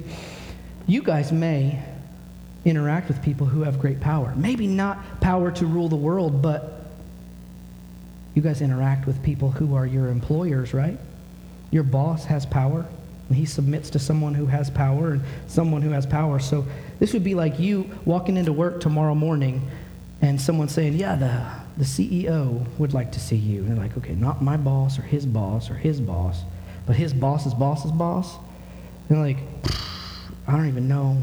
You 0.87 1.02
guys 1.02 1.32
may 1.32 1.82
interact 2.66 3.08
with 3.08 3.22
people 3.22 3.46
who 3.46 3.62
have 3.62 3.78
great 3.78 3.99
power. 3.99 4.34
Maybe 4.37 4.66
not 4.66 5.22
power 5.22 5.50
to 5.52 5.64
rule 5.64 5.88
the 5.88 5.96
world, 5.96 6.42
but 6.42 6.84
you 8.34 8.42
guys 8.42 8.60
interact 8.60 9.06
with 9.06 9.22
people 9.22 9.52
who 9.52 9.75
are 9.75 9.87
your 9.87 10.08
employers, 10.08 10.75
right? 10.75 10.99
Your 11.70 11.84
boss 11.84 12.26
has 12.26 12.44
power. 12.44 12.84
And 13.30 13.38
he 13.38 13.46
submits 13.46 13.90
to 13.90 14.00
someone 14.00 14.34
who 14.34 14.46
has 14.46 14.68
power 14.68 15.12
and 15.12 15.22
someone 15.46 15.82
who 15.82 15.90
has 15.90 16.04
power. 16.04 16.40
So 16.40 16.66
this 17.00 17.14
would 17.14 17.25
be 17.25 17.35
like 17.35 17.59
you 17.59 17.90
walking 18.04 18.37
into 18.37 18.52
work 18.52 18.80
tomorrow 18.80 19.14
morning 19.14 19.69
and 20.21 20.40
someone 20.40 20.69
saying, 20.69 20.92
Yeah, 20.92 21.16
the, 21.16 21.45
the 21.78 21.85
CEO 21.85 22.64
would 22.78 22.92
like 22.92 23.11
to 23.12 23.21
see 23.21 23.37
you. 23.37 23.61
And 23.61 23.69
you're 23.69 23.76
like, 23.78 23.97
Okay, 23.97 24.14
not 24.14 24.42
my 24.42 24.57
boss 24.59 24.99
or 24.99 25.02
his 25.02 25.26
boss 25.26 25.71
or 25.71 25.75
his 25.75 26.00
boss, 26.00 26.42
but 26.87 26.95
his 26.95 27.12
boss's 27.14 27.54
boss's 27.54 27.90
boss. 27.90 28.37
And 29.09 29.21
like, 29.21 29.38
I 30.47 30.52
don't 30.52 30.69
even 30.69 30.88
know 30.88 31.23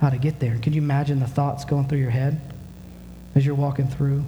how 0.00 0.10
to 0.10 0.16
get 0.16 0.38
there. 0.38 0.58
Can 0.58 0.72
you 0.72 0.80
imagine 0.80 1.18
the 1.18 1.26
thoughts 1.26 1.64
going 1.64 1.88
through 1.88 1.98
your 1.98 2.10
head 2.10 2.40
as 3.34 3.44
you're 3.44 3.54
walking 3.56 3.88
through? 3.88 4.24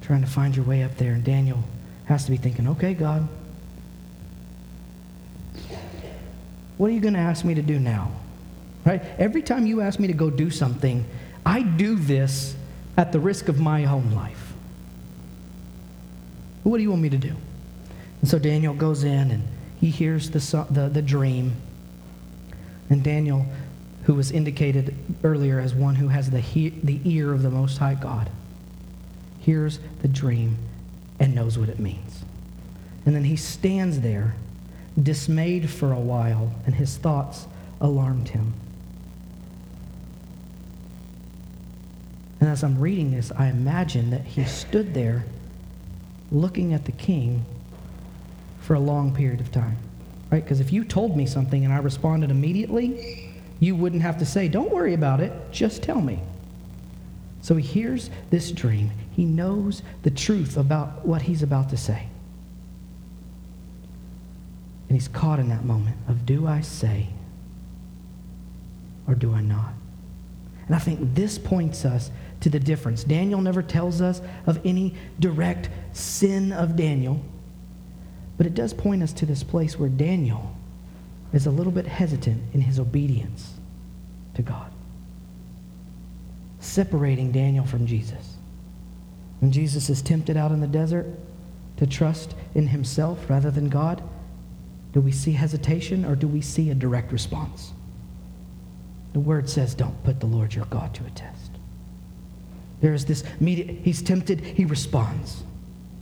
Trying 0.00 0.22
to 0.22 0.26
find 0.26 0.56
your 0.56 0.64
way 0.64 0.82
up 0.82 0.96
there. 0.96 1.12
And 1.12 1.22
Daniel 1.22 1.62
has 2.06 2.24
to 2.24 2.30
be 2.30 2.38
thinking, 2.38 2.66
okay, 2.68 2.94
God, 2.94 3.28
what 6.78 6.88
are 6.88 6.94
you 6.94 7.00
going 7.00 7.14
to 7.14 7.20
ask 7.20 7.44
me 7.44 7.54
to 7.54 7.62
do 7.62 7.78
now? 7.78 8.10
Right? 8.84 9.02
Every 9.18 9.42
time 9.42 9.66
you 9.66 9.80
ask 9.80 10.00
me 10.00 10.06
to 10.06 10.14
go 10.14 10.30
do 10.30 10.50
something, 10.50 11.04
I 11.44 11.62
do 11.62 11.96
this 11.96 12.56
at 12.96 13.12
the 13.12 13.20
risk 13.20 13.48
of 13.48 13.60
my 13.60 13.84
own 13.84 14.12
life. 14.12 14.52
What 16.62 16.76
do 16.76 16.82
you 16.82 16.90
want 16.90 17.02
me 17.02 17.10
to 17.10 17.18
do? 17.18 17.34
And 18.20 18.28
so 18.30 18.38
Daniel 18.38 18.74
goes 18.74 19.04
in 19.04 19.30
and 19.30 19.44
he 19.80 19.90
hears 19.90 20.30
the, 20.30 20.66
the, 20.70 20.88
the 20.88 21.02
dream. 21.02 21.56
And 22.90 23.02
Daniel, 23.02 23.46
who 24.04 24.14
was 24.14 24.30
indicated 24.30 24.94
earlier 25.24 25.58
as 25.58 25.74
one 25.74 25.94
who 25.94 26.08
has 26.08 26.30
the, 26.30 26.40
he, 26.40 26.70
the 26.70 27.00
ear 27.04 27.32
of 27.32 27.42
the 27.42 27.50
Most 27.50 27.78
High 27.78 27.94
God, 27.94 28.30
hears 29.38 29.78
the 30.02 30.08
dream 30.08 30.58
and 31.18 31.34
knows 31.34 31.58
what 31.58 31.68
it 31.68 31.78
means. 31.78 32.24
And 33.06 33.14
then 33.14 33.24
he 33.24 33.36
stands 33.36 34.00
there, 34.00 34.34
dismayed 35.00 35.70
for 35.70 35.92
a 35.92 35.98
while, 35.98 36.52
and 36.66 36.74
his 36.74 36.98
thoughts 36.98 37.46
alarmed 37.80 38.28
him. 38.28 38.52
And 42.40 42.48
as 42.48 42.64
I'm 42.64 42.78
reading 42.78 43.10
this, 43.10 43.30
I 43.36 43.48
imagine 43.48 44.10
that 44.10 44.24
he 44.24 44.44
stood 44.44 44.94
there 44.94 45.24
looking 46.32 46.72
at 46.72 46.86
the 46.86 46.92
king 46.92 47.44
for 48.60 48.74
a 48.74 48.80
long 48.80 49.14
period 49.14 49.40
of 49.40 49.52
time. 49.52 49.76
Right? 50.30 50.42
Because 50.42 50.60
if 50.60 50.72
you 50.72 50.84
told 50.84 51.16
me 51.16 51.26
something 51.26 51.64
and 51.64 51.74
I 51.74 51.78
responded 51.78 52.30
immediately, 52.30 53.30
you 53.58 53.76
wouldn't 53.76 54.02
have 54.02 54.18
to 54.18 54.26
say, 54.26 54.48
Don't 54.48 54.70
worry 54.70 54.94
about 54.94 55.20
it, 55.20 55.32
just 55.52 55.82
tell 55.82 56.00
me. 56.00 56.20
So 57.42 57.56
he 57.56 57.66
hears 57.66 58.10
this 58.30 58.52
dream. 58.52 58.90
He 59.12 59.24
knows 59.24 59.82
the 60.02 60.10
truth 60.10 60.56
about 60.56 61.06
what 61.06 61.22
he's 61.22 61.42
about 61.42 61.70
to 61.70 61.76
say. 61.76 62.06
And 64.88 64.96
he's 64.96 65.08
caught 65.08 65.38
in 65.38 65.48
that 65.50 65.64
moment 65.64 65.96
of 66.08 66.26
do 66.26 66.46
I 66.46 66.60
say 66.60 67.08
or 69.06 69.14
do 69.14 69.32
I 69.32 69.40
not? 69.40 69.72
And 70.66 70.74
I 70.74 70.78
think 70.78 71.14
this 71.14 71.38
points 71.38 71.84
us 71.84 72.10
to 72.40 72.48
the 72.48 72.60
difference. 72.60 73.04
Daniel 73.04 73.40
never 73.40 73.62
tells 73.62 74.00
us 74.00 74.20
of 74.46 74.60
any 74.64 74.94
direct 75.18 75.68
sin 75.92 76.52
of 76.52 76.76
Daniel, 76.76 77.20
but 78.36 78.46
it 78.46 78.54
does 78.54 78.72
point 78.72 79.02
us 79.02 79.12
to 79.12 79.26
this 79.26 79.42
place 79.42 79.78
where 79.78 79.88
Daniel 79.88 80.56
is 81.32 81.46
a 81.46 81.50
little 81.50 81.72
bit 81.72 81.86
hesitant 81.86 82.42
in 82.54 82.62
his 82.62 82.80
obedience 82.80 83.54
to 84.34 84.42
God, 84.42 84.72
separating 86.58 87.30
Daniel 87.30 87.66
from 87.66 87.86
Jesus. 87.86 88.36
When 89.40 89.52
Jesus 89.52 89.90
is 89.90 90.02
tempted 90.02 90.36
out 90.36 90.52
in 90.52 90.60
the 90.60 90.66
desert 90.66 91.06
to 91.76 91.86
trust 91.86 92.34
in 92.54 92.68
himself 92.68 93.28
rather 93.28 93.50
than 93.50 93.68
God, 93.68 94.02
do 94.92 95.00
we 95.00 95.12
see 95.12 95.32
hesitation 95.32 96.04
or 96.04 96.14
do 96.16 96.26
we 96.26 96.40
see 96.40 96.70
a 96.70 96.74
direct 96.74 97.12
response? 97.12 97.72
The 99.12 99.20
word 99.20 99.48
says, 99.48 99.74
don't 99.74 100.02
put 100.04 100.20
the 100.20 100.26
Lord 100.26 100.54
your 100.54 100.66
God 100.66 100.94
to 100.94 101.04
a 101.04 101.10
test. 101.10 101.49
There 102.80 102.94
is 102.94 103.04
this 103.04 103.24
immediate, 103.40 103.78
he's 103.82 104.02
tempted, 104.02 104.40
he 104.40 104.64
responds. 104.64 105.42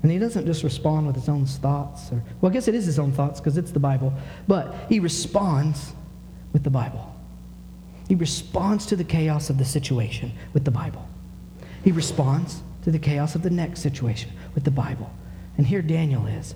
And 0.02 0.12
he 0.12 0.18
doesn't 0.18 0.46
just 0.46 0.62
respond 0.62 1.06
with 1.06 1.16
his 1.16 1.28
own 1.28 1.44
thoughts. 1.44 2.12
Or, 2.12 2.22
well, 2.40 2.50
I 2.50 2.52
guess 2.52 2.68
it 2.68 2.74
is 2.74 2.86
his 2.86 2.98
own 2.98 3.12
thoughts 3.12 3.40
because 3.40 3.58
it's 3.58 3.72
the 3.72 3.80
Bible. 3.80 4.12
But 4.46 4.74
he 4.88 5.00
responds 5.00 5.92
with 6.52 6.62
the 6.62 6.70
Bible. 6.70 7.14
He 8.06 8.14
responds 8.14 8.86
to 8.86 8.96
the 8.96 9.04
chaos 9.04 9.50
of 9.50 9.58
the 9.58 9.64
situation 9.64 10.32
with 10.54 10.64
the 10.64 10.70
Bible. 10.70 11.06
He 11.82 11.92
responds 11.92 12.62
to 12.82 12.90
the 12.90 12.98
chaos 12.98 13.34
of 13.34 13.42
the 13.42 13.50
next 13.50 13.80
situation 13.80 14.30
with 14.54 14.64
the 14.64 14.70
Bible. 14.70 15.10
And 15.56 15.66
here 15.66 15.82
Daniel 15.82 16.26
is. 16.26 16.54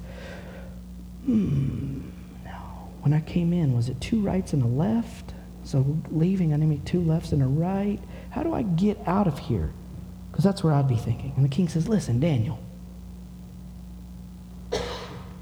Hmm, 1.27 2.01
no. 2.45 2.91
When 3.01 3.13
I 3.13 3.21
came 3.21 3.53
in, 3.53 3.75
was 3.75 3.89
it 3.89 4.01
two 4.01 4.21
rights 4.21 4.53
and 4.53 4.63
a 4.63 4.67
left? 4.67 5.35
So 5.65 5.85
leaving, 6.11 6.53
I 6.53 6.57
need 6.57 6.87
two 6.87 7.03
lefts 7.03 7.33
and 7.33 7.43
a 7.43 7.47
right. 7.47 7.99
How 8.31 8.43
do 8.43 8.55
I 8.55 8.63
get 8.63 8.99
out 9.07 9.27
of 9.27 9.39
here? 9.39 9.73
Because 10.33 10.45
that's 10.45 10.65
where 10.65 10.73
I'd 10.73 10.89
be 10.89 10.97
thinking. 10.97 11.33
And 11.37 11.45
the 11.45 11.49
king 11.49 11.69
says, 11.69 11.87
Listen, 11.87 12.19
Daniel, 12.19 12.59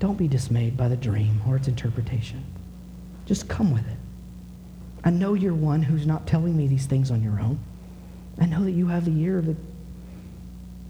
don't 0.01 0.19
be 0.19 0.29
dismayed 0.29 0.77
by 0.77 0.89
the 0.89 0.97
dream 0.97 1.41
or 1.49 1.57
its 1.57 1.69
interpretation. 1.69 2.45
Just 3.25 3.49
come 3.49 3.71
with 3.73 3.87
it. 3.89 3.97
I 5.05 5.11
know 5.11 5.35
you're 5.35 5.55
one 5.55 5.83
who's 5.83 6.07
not 6.07 6.27
telling 6.27 6.57
me 6.57 6.67
these 6.67 6.87
things 6.87 7.11
on 7.11 7.23
your 7.23 7.41
own. 7.41 7.59
I 8.39 8.47
know 8.47 8.65
that 8.65 8.73
you 8.73 8.89
have 8.89 9.05
the 9.05 9.23
ear 9.23 9.39
of 9.39 9.47
the 9.47 9.57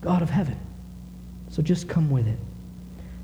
God 0.00 0.22
of 0.22 0.30
heaven. 0.30 0.58
So 1.50 1.62
just 1.62 1.88
come 1.88 2.10
with 2.10 2.26
it. 2.26 2.38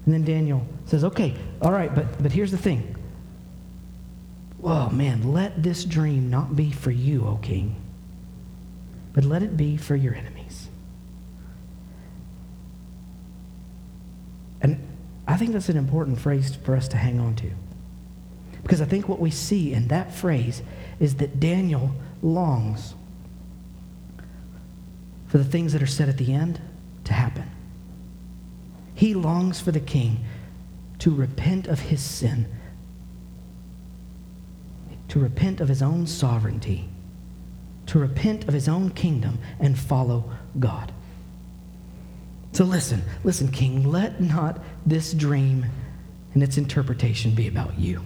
And 0.05 0.15
then 0.15 0.25
Daniel 0.25 0.67
says, 0.85 1.05
okay, 1.05 1.35
all 1.63 1.73
right, 1.73 1.93
but, 1.95 2.23
but 2.23 2.33
here's 2.33 2.51
the 2.51 2.59
thing. 2.59 2.97
Oh, 4.63 4.91
man, 4.91 5.33
let 5.33 5.63
this 5.63 5.85
dream 5.85 6.31
not 6.31 6.57
be 6.57 6.71
for 6.71 6.91
you, 6.91 7.27
O 7.27 7.37
king, 7.37 7.77
but 9.13 9.25
let 9.25 9.43
it 9.43 9.57
be 9.57 9.77
for 9.77 9.95
your 9.95 10.15
enemies. 10.15 10.69
And 14.61 14.81
I 15.37 15.39
think 15.39 15.53
that's 15.53 15.69
an 15.69 15.77
important 15.77 16.19
phrase 16.19 16.57
for 16.57 16.75
us 16.75 16.89
to 16.89 16.97
hang 16.97 17.21
on 17.21 17.35
to. 17.37 17.51
Because 18.63 18.81
I 18.81 18.87
think 18.87 19.07
what 19.07 19.21
we 19.21 19.31
see 19.31 19.75
in 19.75 19.89
that 19.89 20.15
phrase 20.15 20.63
is 20.99 21.17
that 21.17 21.39
Daniel 21.39 21.95
longs 22.23 22.95
for 25.27 25.37
the 25.37 25.45
things 25.45 25.75
that 25.75 25.83
are 25.83 25.87
said 25.87 26.09
at 26.09 26.17
the 26.17 26.33
end 26.33 26.59
to 27.05 27.13
happen. 27.13 27.51
He 28.95 29.13
longs 29.13 29.61
for 29.61 29.73
the 29.73 29.79
king 29.79 30.25
to 31.01 31.15
repent 31.15 31.67
of 31.67 31.81
his 31.81 32.01
sin, 32.01 32.47
to 35.09 35.19
repent 35.19 35.61
of 35.61 35.69
his 35.69 35.83
own 35.83 36.07
sovereignty, 36.07 36.89
to 37.85 37.99
repent 37.99 38.49
of 38.49 38.55
his 38.55 38.71
own 38.71 38.89
kingdom 38.89 39.39
and 39.61 39.79
follow 39.79 40.31
God. 40.59 40.95
So 42.57 42.65
listen, 42.65 43.03
listen, 43.23 43.49
King, 43.49 43.87
let 43.91 44.19
not 44.19 44.65
this 44.87 45.13
dream 45.13 45.67
and 46.33 46.43
its 46.43 46.57
interpretation 46.57 47.35
be 47.35 47.49
about 47.49 47.79
you, 47.79 48.01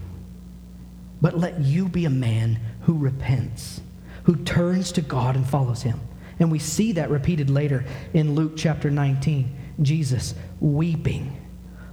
but 1.23 1.39
let 1.39 1.61
you 1.61 1.89
be 1.89 2.05
a 2.05 2.11
man 2.11 2.59
who 2.81 2.99
repents, 2.99 3.81
who 4.25 4.35
turns 4.35 4.91
to 4.91 5.03
God 5.03 5.37
and 5.37 5.49
follows 5.49 5.83
him. 5.83 6.01
And 6.41 6.51
we 6.51 6.59
see 6.59 6.91
that 6.91 7.11
repeated 7.11 7.49
later 7.49 7.85
in 8.13 8.35
Luke 8.35 8.55
chapter 8.57 8.91
19. 8.91 9.57
Jesus, 9.83 10.35
weeping, 10.59 11.41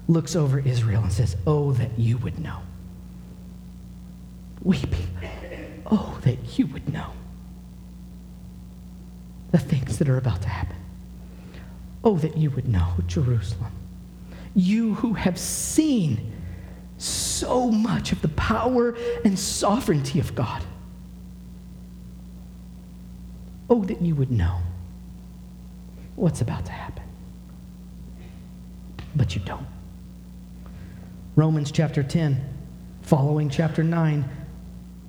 looks 0.08 0.36
over 0.36 0.58
Israel 0.58 1.04
and 1.04 1.14
says, 1.14 1.38
Oh, 1.46 1.74
that 1.74 2.00
you 2.00 2.18
would 2.18 2.40
know. 2.40 2.58
Weeping, 4.64 5.08
oh, 5.86 6.18
that 6.24 6.58
you 6.58 6.66
would 6.66 6.92
know 6.92 7.12
the 9.52 9.60
things 9.60 10.00
that 10.00 10.10
are 10.10 10.18
about 10.18 10.42
to 10.42 10.50
happen. 10.50 10.77
Oh, 12.08 12.16
that 12.20 12.38
you 12.38 12.52
would 12.52 12.70
know, 12.70 12.94
Jerusalem. 13.06 13.74
You 14.56 14.94
who 14.94 15.12
have 15.16 15.38
seen 15.38 16.32
so 16.98 17.70
much 17.70 18.14
of 18.14 18.22
the 18.22 18.30
power 18.30 18.96
and 19.26 19.38
sovereignty 19.38 20.22
of 20.22 20.34
God. 20.34 20.64
Oh, 23.70 23.84
that 23.84 24.02
you 24.02 24.16
would 24.16 24.32
know 24.32 24.58
what's 26.16 26.40
about 26.40 26.66
to 26.68 26.72
happen. 26.72 27.04
But 29.14 29.36
you 29.36 29.42
don't. 29.42 29.68
Romans 31.36 31.74
chapter 31.74 32.04
10, 32.04 32.42
following 33.02 33.50
chapter 33.50 33.84
9, 33.84 34.24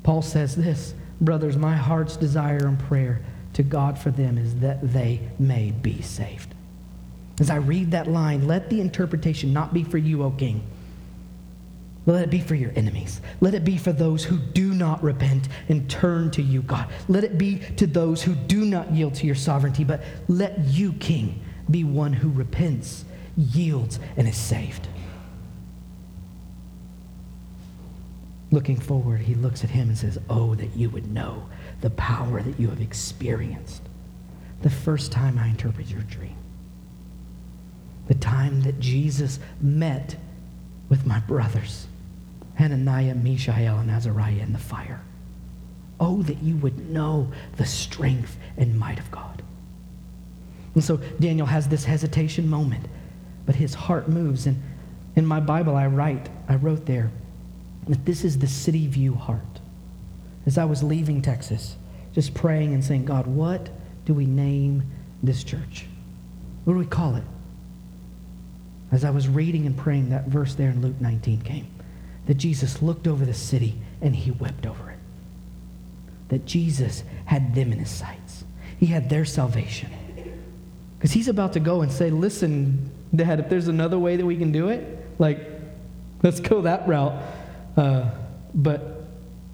Paul 0.02 0.22
says 0.22 0.56
this 0.56 0.94
Brothers, 1.20 1.56
my 1.56 1.76
heart's 1.76 2.16
desire 2.16 2.66
and 2.66 2.76
prayer 2.76 3.22
to 3.52 3.62
God 3.62 3.96
for 3.96 4.10
them 4.10 4.36
is 4.36 4.56
that 4.56 4.92
they 4.92 5.20
may 5.38 5.70
be 5.70 6.02
saved. 6.02 6.56
As 7.40 7.50
I 7.50 7.56
read 7.56 7.90
that 7.92 8.08
line, 8.08 8.46
let 8.46 8.68
the 8.68 8.80
interpretation 8.80 9.52
not 9.52 9.72
be 9.72 9.84
for 9.84 9.98
you, 9.98 10.22
O 10.22 10.30
king. 10.30 10.62
Let 12.06 12.22
it 12.22 12.30
be 12.30 12.40
for 12.40 12.54
your 12.54 12.72
enemies. 12.74 13.20
Let 13.40 13.54
it 13.54 13.64
be 13.64 13.76
for 13.76 13.92
those 13.92 14.24
who 14.24 14.38
do 14.38 14.72
not 14.72 15.02
repent 15.02 15.48
and 15.68 15.88
turn 15.90 16.30
to 16.32 16.42
you, 16.42 16.62
God. 16.62 16.88
Let 17.06 17.22
it 17.22 17.36
be 17.36 17.58
to 17.76 17.86
those 17.86 18.22
who 18.22 18.34
do 18.34 18.64
not 18.64 18.90
yield 18.92 19.14
to 19.16 19.26
your 19.26 19.34
sovereignty, 19.34 19.84
but 19.84 20.02
let 20.26 20.58
you, 20.60 20.94
King, 20.94 21.42
be 21.70 21.84
one 21.84 22.14
who 22.14 22.30
repents, 22.30 23.04
yields, 23.36 24.00
and 24.16 24.26
is 24.26 24.36
saved. 24.36 24.88
looking 28.50 28.76
forward, 28.76 29.20
he 29.20 29.34
looks 29.34 29.64
at 29.64 29.70
him 29.70 29.88
and 29.88 29.98
says, 29.98 30.18
Oh, 30.28 30.54
that 30.54 30.76
you 30.76 30.90
would 30.90 31.10
know 31.12 31.48
the 31.80 31.90
power 31.90 32.42
that 32.42 32.58
you 32.58 32.68
have 32.68 32.80
experienced 32.80 33.82
the 34.62 34.70
first 34.70 35.12
time 35.12 35.38
I 35.38 35.48
interpret 35.48 35.88
your 35.88 36.02
dream. 36.02 36.36
The 38.08 38.14
time 38.14 38.62
that 38.62 38.80
Jesus 38.80 39.38
met 39.60 40.16
with 40.88 41.06
my 41.06 41.20
brothers, 41.20 41.86
Hananiah, 42.54 43.14
Mishael, 43.14 43.78
and 43.78 43.90
Azariah 43.90 44.42
in 44.42 44.52
the 44.52 44.58
fire. 44.58 45.00
Oh, 46.00 46.22
that 46.22 46.42
you 46.42 46.56
would 46.56 46.90
know 46.90 47.30
the 47.56 47.66
strength 47.66 48.36
and 48.56 48.78
might 48.78 48.98
of 48.98 49.10
God. 49.10 49.42
And 50.74 50.82
so 50.82 50.96
Daniel 51.20 51.46
has 51.46 51.68
this 51.68 51.84
hesitation 51.84 52.48
moment, 52.48 52.86
but 53.46 53.54
his 53.54 53.74
heart 53.74 54.08
moves. 54.08 54.46
And 54.46 54.62
in 55.16 55.26
my 55.26 55.40
Bible, 55.40 55.76
I 55.76 55.86
write, 55.86 56.28
I 56.48 56.56
wrote 56.56 56.86
there 56.86 57.10
that 57.88 58.04
this 58.04 58.24
is 58.24 58.38
the 58.38 58.46
city 58.46 58.86
view 58.86 59.14
heart. 59.14 59.60
As 60.46 60.56
I 60.56 60.64
was 60.64 60.82
leaving 60.82 61.20
Texas, 61.20 61.76
just 62.12 62.32
praying 62.34 62.74
and 62.74 62.84
saying, 62.84 63.04
God, 63.04 63.26
what 63.26 63.68
do 64.04 64.14
we 64.14 64.24
name 64.24 64.82
this 65.22 65.44
church? 65.44 65.86
What 66.64 66.74
do 66.74 66.78
we 66.78 66.86
call 66.86 67.16
it? 67.16 67.24
As 68.90 69.04
I 69.04 69.10
was 69.10 69.28
reading 69.28 69.66
and 69.66 69.76
praying, 69.76 70.10
that 70.10 70.26
verse 70.26 70.54
there 70.54 70.70
in 70.70 70.80
Luke 70.80 71.00
19 71.00 71.42
came 71.42 71.66
that 72.28 72.34
Jesus 72.34 72.82
looked 72.82 73.08
over 73.08 73.24
the 73.24 73.34
city 73.34 73.74
and 74.02 74.14
he 74.14 74.30
wept 74.30 74.66
over 74.66 74.90
it. 74.90 74.98
That 76.28 76.44
Jesus 76.44 77.02
had 77.24 77.54
them 77.54 77.72
in 77.72 77.78
his 77.78 77.90
sights, 77.90 78.44
he 78.78 78.86
had 78.86 79.08
their 79.08 79.24
salvation. 79.24 79.90
Because 80.98 81.12
he's 81.12 81.28
about 81.28 81.54
to 81.54 81.60
go 81.60 81.82
and 81.82 81.90
say, 81.90 82.10
Listen, 82.10 82.90
Dad, 83.14 83.40
if 83.40 83.48
there's 83.48 83.68
another 83.68 83.98
way 83.98 84.16
that 84.16 84.26
we 84.26 84.36
can 84.36 84.52
do 84.52 84.68
it, 84.68 85.06
like, 85.18 85.40
let's 86.22 86.40
go 86.40 86.60
that 86.62 86.86
route. 86.86 87.14
Uh, 87.76 88.10
but 88.54 89.04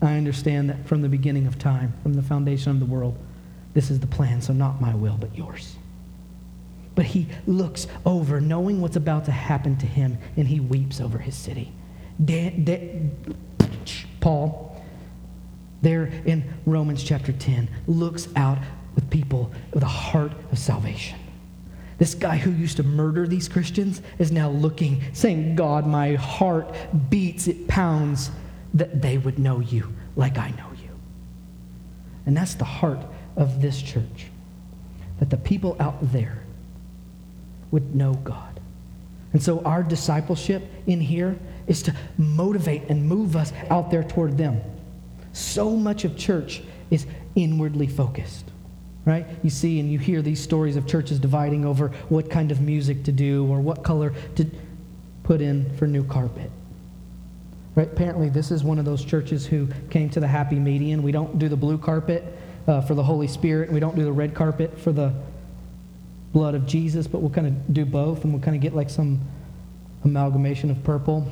I 0.02 0.16
understand 0.16 0.70
that 0.70 0.86
from 0.86 1.02
the 1.02 1.08
beginning 1.08 1.46
of 1.46 1.58
time, 1.58 1.92
from 2.02 2.14
the 2.14 2.22
foundation 2.22 2.72
of 2.72 2.80
the 2.80 2.86
world, 2.86 3.16
this 3.72 3.90
is 3.90 4.00
the 4.00 4.06
plan, 4.06 4.40
so 4.42 4.52
not 4.52 4.80
my 4.80 4.94
will, 4.94 5.16
but 5.16 5.36
yours. 5.36 5.76
But 6.94 7.06
he 7.06 7.26
looks 7.46 7.86
over, 8.06 8.40
knowing 8.40 8.80
what's 8.80 8.96
about 8.96 9.24
to 9.24 9.32
happen 9.32 9.76
to 9.78 9.86
him, 9.86 10.18
and 10.36 10.46
he 10.46 10.60
weeps 10.60 11.00
over 11.00 11.18
his 11.18 11.34
city. 11.34 11.72
Dan, 12.24 12.64
Dan, 12.64 13.36
Paul, 14.20 14.82
there 15.82 16.04
in 16.24 16.54
Romans 16.66 17.02
chapter 17.02 17.32
10, 17.32 17.68
looks 17.86 18.28
out 18.36 18.58
with 18.94 19.10
people 19.10 19.50
with 19.72 19.82
a 19.82 19.86
heart 19.86 20.32
of 20.52 20.58
salvation. 20.58 21.18
This 21.98 22.14
guy 22.14 22.36
who 22.36 22.50
used 22.50 22.76
to 22.78 22.82
murder 22.82 23.26
these 23.26 23.48
Christians 23.48 24.02
is 24.18 24.32
now 24.32 24.50
looking, 24.50 25.02
saying, 25.12 25.56
God, 25.56 25.86
my 25.86 26.14
heart 26.14 26.74
beats, 27.08 27.46
it 27.46 27.68
pounds 27.68 28.30
that 28.74 29.00
they 29.00 29.18
would 29.18 29.38
know 29.38 29.60
you 29.60 29.92
like 30.16 30.38
I 30.38 30.50
know 30.50 30.70
you. 30.82 30.90
And 32.26 32.36
that's 32.36 32.54
the 32.54 32.64
heart 32.64 33.04
of 33.36 33.60
this 33.60 33.80
church. 33.80 34.26
That 35.20 35.30
the 35.30 35.36
people 35.36 35.76
out 35.78 36.12
there 36.12 36.43
would 37.74 37.92
know 37.96 38.14
God. 38.14 38.60
And 39.32 39.42
so 39.42 39.60
our 39.64 39.82
discipleship 39.82 40.62
in 40.86 41.00
here 41.00 41.36
is 41.66 41.82
to 41.82 41.94
motivate 42.16 42.82
and 42.88 43.04
move 43.04 43.34
us 43.34 43.52
out 43.68 43.90
there 43.90 44.04
toward 44.04 44.38
them. 44.38 44.60
So 45.32 45.70
much 45.70 46.04
of 46.04 46.16
church 46.16 46.62
is 46.92 47.04
inwardly 47.34 47.88
focused, 47.88 48.44
right? 49.04 49.26
You 49.42 49.50
see 49.50 49.80
and 49.80 49.90
you 49.90 49.98
hear 49.98 50.22
these 50.22 50.40
stories 50.40 50.76
of 50.76 50.86
churches 50.86 51.18
dividing 51.18 51.64
over 51.64 51.88
what 52.10 52.30
kind 52.30 52.52
of 52.52 52.60
music 52.60 53.02
to 53.04 53.12
do 53.12 53.44
or 53.50 53.60
what 53.60 53.82
color 53.82 54.14
to 54.36 54.48
put 55.24 55.40
in 55.40 55.76
for 55.76 55.88
new 55.88 56.04
carpet. 56.04 56.52
Right? 57.74 57.88
Apparently, 57.88 58.28
this 58.28 58.52
is 58.52 58.62
one 58.62 58.78
of 58.78 58.84
those 58.84 59.04
churches 59.04 59.44
who 59.44 59.66
came 59.90 60.08
to 60.10 60.20
the 60.20 60.28
happy 60.28 60.60
median. 60.60 61.02
We 61.02 61.10
don't 61.10 61.40
do 61.40 61.48
the 61.48 61.56
blue 61.56 61.78
carpet 61.78 62.38
uh, 62.68 62.82
for 62.82 62.94
the 62.94 63.02
Holy 63.02 63.26
Spirit, 63.26 63.72
we 63.72 63.80
don't 63.80 63.96
do 63.96 64.04
the 64.04 64.12
red 64.12 64.32
carpet 64.32 64.78
for 64.78 64.92
the 64.92 65.12
blood 66.34 66.56
of 66.56 66.66
Jesus, 66.66 67.06
but 67.06 67.22
we'll 67.22 67.30
kind 67.30 67.46
of 67.46 67.72
do 67.72 67.86
both, 67.86 68.24
and 68.24 68.32
we'll 68.34 68.42
kind 68.42 68.56
of 68.56 68.60
get 68.60 68.74
like 68.74 68.90
some 68.90 69.20
amalgamation 70.04 70.70
of 70.70 70.82
purple 70.84 71.26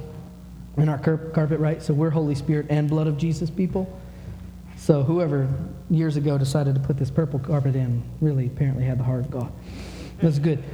in 0.78 0.88
our 0.88 0.96
carpet, 0.98 1.60
right? 1.60 1.82
So 1.82 1.92
we're 1.92 2.08
Holy 2.08 2.36
Spirit 2.36 2.66
and 2.70 2.88
blood 2.88 3.08
of 3.08 3.18
Jesus 3.18 3.50
people. 3.50 4.00
So 4.76 5.02
whoever 5.02 5.48
years 5.90 6.16
ago 6.16 6.38
decided 6.38 6.76
to 6.76 6.80
put 6.80 6.96
this 6.96 7.10
purple 7.10 7.38
carpet 7.40 7.76
in 7.76 8.02
really 8.20 8.46
apparently 8.46 8.84
had 8.84 8.98
the 8.98 9.04
heart 9.04 9.20
of 9.20 9.30
God. 9.30 9.52
That's 10.22 10.38
good. 10.38 10.62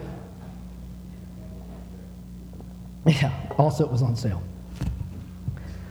Yeah, 3.06 3.32
also 3.56 3.86
it 3.86 3.90
was 3.90 4.02
on 4.02 4.16
sale. 4.16 4.42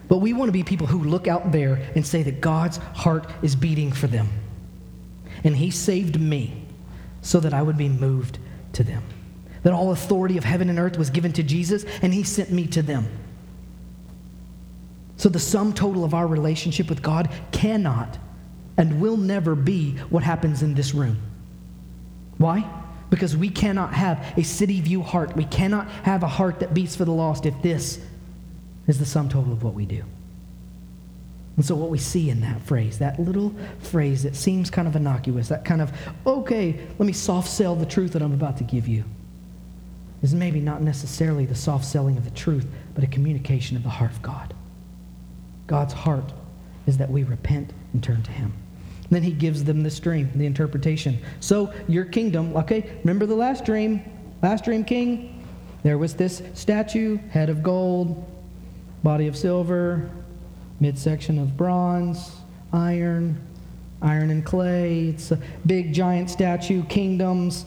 But 0.08 0.18
we 0.18 0.34
want 0.34 0.50
to 0.50 0.52
be 0.52 0.62
people 0.62 0.86
who 0.86 1.04
look 1.04 1.28
out 1.28 1.52
there 1.52 1.82
and 1.96 2.06
say 2.06 2.22
that 2.22 2.42
God's 2.42 2.78
heart 2.78 3.28
is 3.42 3.56
beating 3.56 3.92
for 3.92 4.06
them. 4.06 4.30
And 5.44 5.56
He 5.58 5.72
saved 5.72 6.22
me 6.22 6.67
so 7.28 7.42
that 7.42 7.54
I 7.54 7.62
would 7.62 7.78
be 7.78 7.90
moved 7.90 8.40
to 8.72 8.86
them. 8.86 9.04
That 9.64 9.74
all 9.74 9.92
authority 9.92 10.38
of 10.38 10.46
heaven 10.46 10.70
and 10.70 10.80
earth 10.80 10.98
was 10.98 11.10
given 11.10 11.34
to 11.34 11.44
Jesus, 11.44 11.84
and 12.02 12.14
He 12.14 12.24
sent 12.24 12.52
me 12.52 12.68
to 12.68 12.82
them. 12.82 13.06
So 15.18 15.28
the 15.28 15.40
sum 15.40 15.74
total 15.74 16.06
of 16.06 16.14
our 16.14 16.26
relationship 16.26 16.88
with 16.88 17.02
God 17.02 17.30
cannot 17.52 18.18
and 18.78 19.02
will 19.02 19.18
never 19.18 19.56
be 19.56 19.98
what 20.10 20.24
happens 20.24 20.64
in 20.64 20.74
this 20.74 20.94
room. 20.94 21.18
Why? 22.38 22.66
Because 23.10 23.36
we 23.36 23.50
cannot 23.50 23.94
have 23.94 24.26
a 24.38 24.44
city 24.44 24.80
view 24.80 25.02
heart. 25.02 25.36
We 25.36 25.46
cannot 25.46 25.90
have 26.04 26.24
a 26.24 26.28
heart 26.28 26.62
that 26.62 26.74
beats 26.74 26.96
for 26.96 27.04
the 27.04 27.12
lost 27.12 27.46
if 27.46 27.62
this 27.62 28.00
is 28.88 29.00
the 29.00 29.06
sum 29.06 29.28
total 29.28 29.52
of 29.52 29.64
what 29.64 29.74
we 29.74 29.86
do. 29.86 30.04
And 31.58 31.66
so, 31.66 31.76
what 31.76 31.90
we 31.90 31.98
see 31.98 32.30
in 32.30 32.40
that 32.42 32.62
phrase, 32.62 33.00
that 33.00 33.20
little 33.20 33.54
phrase 33.80 34.22
that 34.24 34.36
seems 34.36 34.70
kind 34.70 34.88
of 34.88 34.96
innocuous, 34.96 35.50
that 35.50 35.66
kind 35.66 35.82
of, 35.82 35.92
okay, 36.26 36.80
let 37.00 37.06
me 37.06 37.14
soft 37.14 37.50
sell 37.50 37.76
the 37.76 37.86
truth 37.86 38.14
that 38.14 38.22
I'm 38.22 38.34
about 38.34 38.58
to 38.58 38.64
give 38.64 38.88
you, 38.88 39.04
is 40.22 40.36
maybe 40.36 40.60
not 40.60 40.84
necessarily 40.84 41.48
the 41.48 41.56
soft 41.56 41.84
selling 41.84 42.16
of 42.16 42.26
the 42.26 42.32
truth, 42.32 42.68
but 42.94 43.04
a 43.04 43.08
communication 43.08 43.76
of 43.76 43.82
the 43.82 43.90
heart 43.90 44.12
of 44.12 44.22
God. 44.22 44.54
God's 45.66 45.94
heart 45.94 46.32
is 46.86 47.00
that 47.00 47.10
we 47.10 47.24
repent 47.24 47.74
and 47.92 48.04
turn 48.04 48.22
to 48.22 48.32
Him. 48.32 48.54
And 49.04 49.10
then 49.10 49.24
He 49.24 49.32
gives 49.32 49.64
them 49.64 49.82
this 49.82 50.00
dream, 50.00 50.30
the 50.36 50.46
interpretation. 50.46 51.18
So, 51.40 51.74
your 51.88 52.06
kingdom, 52.06 52.56
okay, 52.56 53.00
remember 53.00 53.26
the 53.26 53.36
last 53.36 53.66
dream? 53.66 54.04
Last 54.44 54.64
dream, 54.64 54.86
king? 54.86 55.44
There 55.82 55.98
was 55.98 56.14
this 56.14 56.44
statue, 56.54 57.18
head 57.30 57.50
of 57.50 57.64
gold, 57.64 58.24
body 59.02 59.26
of 59.26 59.36
silver, 59.36 60.12
midsection 60.80 61.40
of 61.40 61.58
bronze, 61.58 62.32
iron, 62.74 63.42
iron 64.02 64.30
and 64.30 64.46
clay. 64.46 65.10
It's 65.10 65.32
a 65.32 65.40
big, 65.66 65.94
giant 65.94 66.30
statue, 66.30 66.84
kingdoms. 66.86 67.66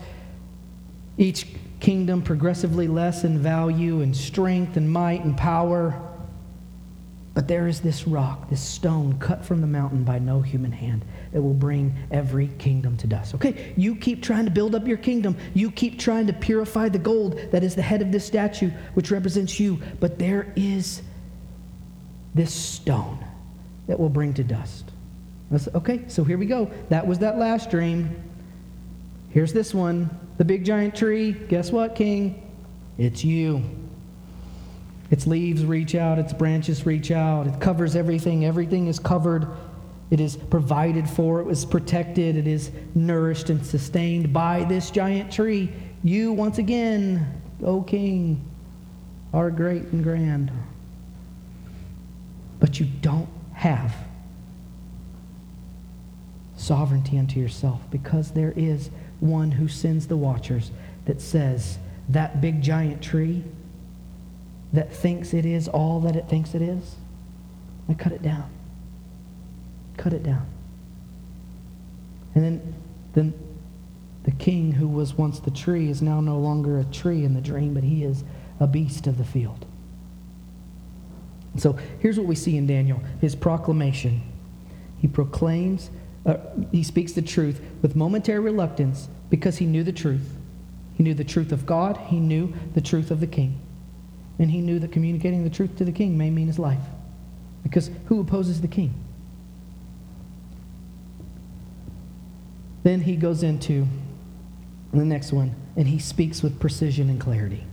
Each 1.18 1.46
kingdom 1.80 2.22
progressively 2.22 2.88
less 2.88 3.24
in 3.24 3.38
value 3.38 4.02
and 4.02 4.16
strength 4.16 4.76
and 4.76 4.90
might 4.90 5.24
and 5.24 5.36
power. 5.36 6.00
But 7.32 7.46
there 7.46 7.68
is 7.68 7.80
this 7.80 8.08
rock, 8.08 8.50
this 8.50 8.60
stone 8.60 9.18
cut 9.18 9.44
from 9.44 9.60
the 9.60 9.66
mountain 9.66 10.02
by 10.02 10.18
no 10.18 10.40
human 10.40 10.72
hand 10.72 11.04
that 11.32 11.40
will 11.40 11.54
bring 11.54 11.94
every 12.10 12.48
kingdom 12.58 12.96
to 12.98 13.06
dust. 13.06 13.34
Okay, 13.36 13.72
you 13.76 13.94
keep 13.94 14.22
trying 14.22 14.44
to 14.46 14.50
build 14.50 14.74
up 14.74 14.86
your 14.86 14.96
kingdom. 14.96 15.36
You 15.54 15.70
keep 15.70 15.98
trying 15.98 16.26
to 16.26 16.32
purify 16.32 16.88
the 16.88 16.98
gold 16.98 17.40
that 17.52 17.62
is 17.62 17.76
the 17.76 17.82
head 17.82 18.02
of 18.02 18.10
this 18.10 18.26
statue, 18.26 18.70
which 18.94 19.10
represents 19.12 19.60
you. 19.60 19.80
But 20.00 20.18
there 20.18 20.52
is 20.56 21.02
this 22.34 22.52
stone 22.54 23.24
that 23.86 23.98
will 23.98 24.08
bring 24.08 24.32
to 24.34 24.44
dust. 24.44 24.92
okay, 25.74 26.04
so 26.08 26.22
here 26.22 26.38
we 26.38 26.46
go. 26.46 26.70
That 26.88 27.06
was 27.06 27.18
that 27.18 27.38
last 27.38 27.70
dream. 27.70 28.22
Here's 29.30 29.52
this 29.52 29.74
one 29.74 30.10
the 30.38 30.44
big 30.44 30.64
giant 30.64 30.94
tree. 30.94 31.32
Guess 31.32 31.70
what, 31.70 31.94
King? 31.94 32.50
It's 32.98 33.24
you. 33.24 33.62
Its 35.10 35.26
leaves 35.26 35.64
reach 35.64 35.94
out, 35.94 36.18
its 36.18 36.32
branches 36.32 36.86
reach 36.86 37.10
out, 37.10 37.46
it 37.46 37.60
covers 37.60 37.96
everything. 37.96 38.44
Everything 38.44 38.86
is 38.86 38.98
covered. 38.98 39.48
It 40.10 40.20
is 40.20 40.36
provided 40.36 41.08
for, 41.08 41.40
it 41.40 41.46
was 41.46 41.64
protected, 41.64 42.36
it 42.36 42.46
is 42.46 42.72
nourished 42.94 43.48
and 43.50 43.64
sustained 43.64 44.32
by 44.32 44.64
this 44.64 44.90
giant 44.90 45.32
tree. 45.32 45.72
You, 46.02 46.32
once 46.32 46.58
again, 46.58 47.42
O 47.62 47.82
King, 47.82 48.44
are 49.32 49.50
great 49.50 49.82
and 49.82 50.02
grand 50.02 50.50
but 52.60 52.78
you 52.78 52.86
don't 53.00 53.28
have 53.54 53.94
sovereignty 56.56 57.18
unto 57.18 57.40
yourself 57.40 57.80
because 57.90 58.30
there 58.32 58.52
is 58.54 58.90
one 59.18 59.50
who 59.50 59.66
sends 59.66 60.06
the 60.06 60.16
watchers 60.16 60.70
that 61.06 61.20
says 61.20 61.78
that 62.08 62.40
big 62.40 62.62
giant 62.62 63.02
tree 63.02 63.42
that 64.72 64.92
thinks 64.92 65.34
it 65.34 65.44
is 65.44 65.68
all 65.68 66.00
that 66.00 66.16
it 66.16 66.28
thinks 66.28 66.54
it 66.54 66.62
is, 66.62 66.96
and 67.88 67.98
cut 67.98 68.12
it 68.12 68.22
down. 68.22 68.48
Cut 69.96 70.12
it 70.12 70.22
down. 70.22 70.46
And 72.34 72.44
then, 72.44 72.74
then 73.14 73.34
the 74.22 74.30
king 74.30 74.72
who 74.72 74.86
was 74.86 75.14
once 75.14 75.40
the 75.40 75.50
tree 75.50 75.90
is 75.90 76.00
now 76.00 76.20
no 76.20 76.38
longer 76.38 76.78
a 76.78 76.84
tree 76.84 77.24
in 77.24 77.34
the 77.34 77.40
dream, 77.40 77.74
but 77.74 77.82
he 77.82 78.04
is 78.04 78.22
a 78.60 78.66
beast 78.66 79.06
of 79.06 79.18
the 79.18 79.24
field. 79.24 79.66
So 81.56 81.78
here's 81.98 82.18
what 82.18 82.26
we 82.26 82.34
see 82.34 82.56
in 82.56 82.66
Daniel 82.66 83.02
his 83.20 83.34
proclamation. 83.34 84.22
He 84.98 85.08
proclaims, 85.08 85.90
uh, 86.26 86.36
he 86.70 86.82
speaks 86.82 87.12
the 87.12 87.22
truth 87.22 87.60
with 87.82 87.96
momentary 87.96 88.40
reluctance 88.40 89.08
because 89.30 89.58
he 89.58 89.66
knew 89.66 89.82
the 89.82 89.92
truth. 89.92 90.36
He 90.94 91.02
knew 91.02 91.14
the 91.14 91.24
truth 91.24 91.52
of 91.52 91.64
God, 91.64 91.96
he 92.08 92.20
knew 92.20 92.52
the 92.74 92.80
truth 92.80 93.10
of 93.10 93.20
the 93.20 93.26
king. 93.26 93.58
And 94.38 94.50
he 94.50 94.60
knew 94.60 94.78
that 94.78 94.92
communicating 94.92 95.44
the 95.44 95.50
truth 95.50 95.76
to 95.76 95.84
the 95.84 95.92
king 95.92 96.18
may 96.18 96.30
mean 96.30 96.46
his 96.46 96.58
life. 96.58 96.82
Because 97.62 97.90
who 98.06 98.20
opposes 98.20 98.60
the 98.60 98.68
king? 98.68 98.94
Then 102.82 103.02
he 103.02 103.16
goes 103.16 103.42
into 103.42 103.86
the 104.92 105.04
next 105.04 105.32
one, 105.32 105.54
and 105.76 105.86
he 105.86 105.98
speaks 105.98 106.42
with 106.42 106.58
precision 106.58 107.10
and 107.10 107.20
clarity. 107.20 107.64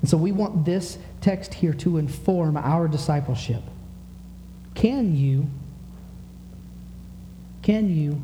And 0.00 0.08
so 0.08 0.16
we 0.16 0.32
want 0.32 0.64
this 0.64 0.98
text 1.20 1.54
here 1.54 1.74
to 1.74 1.98
inform 1.98 2.56
our 2.56 2.88
discipleship. 2.88 3.62
Can 4.74 5.14
you, 5.14 5.46
can 7.62 7.94
you, 7.94 8.20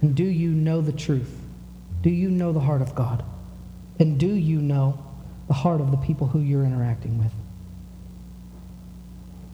and 0.00 0.14
do 0.14 0.24
you 0.24 0.50
know 0.50 0.80
the 0.80 0.92
truth? 0.92 1.38
Do 2.02 2.10
you 2.10 2.30
know 2.30 2.52
the 2.52 2.60
heart 2.60 2.82
of 2.82 2.94
God? 2.94 3.24
And 3.98 4.18
do 4.18 4.26
you 4.26 4.58
know 4.58 4.98
the 5.48 5.54
heart 5.54 5.80
of 5.80 5.90
the 5.90 5.96
people 5.98 6.26
who 6.26 6.40
you're 6.40 6.64
interacting 6.64 7.18
with? 7.18 7.32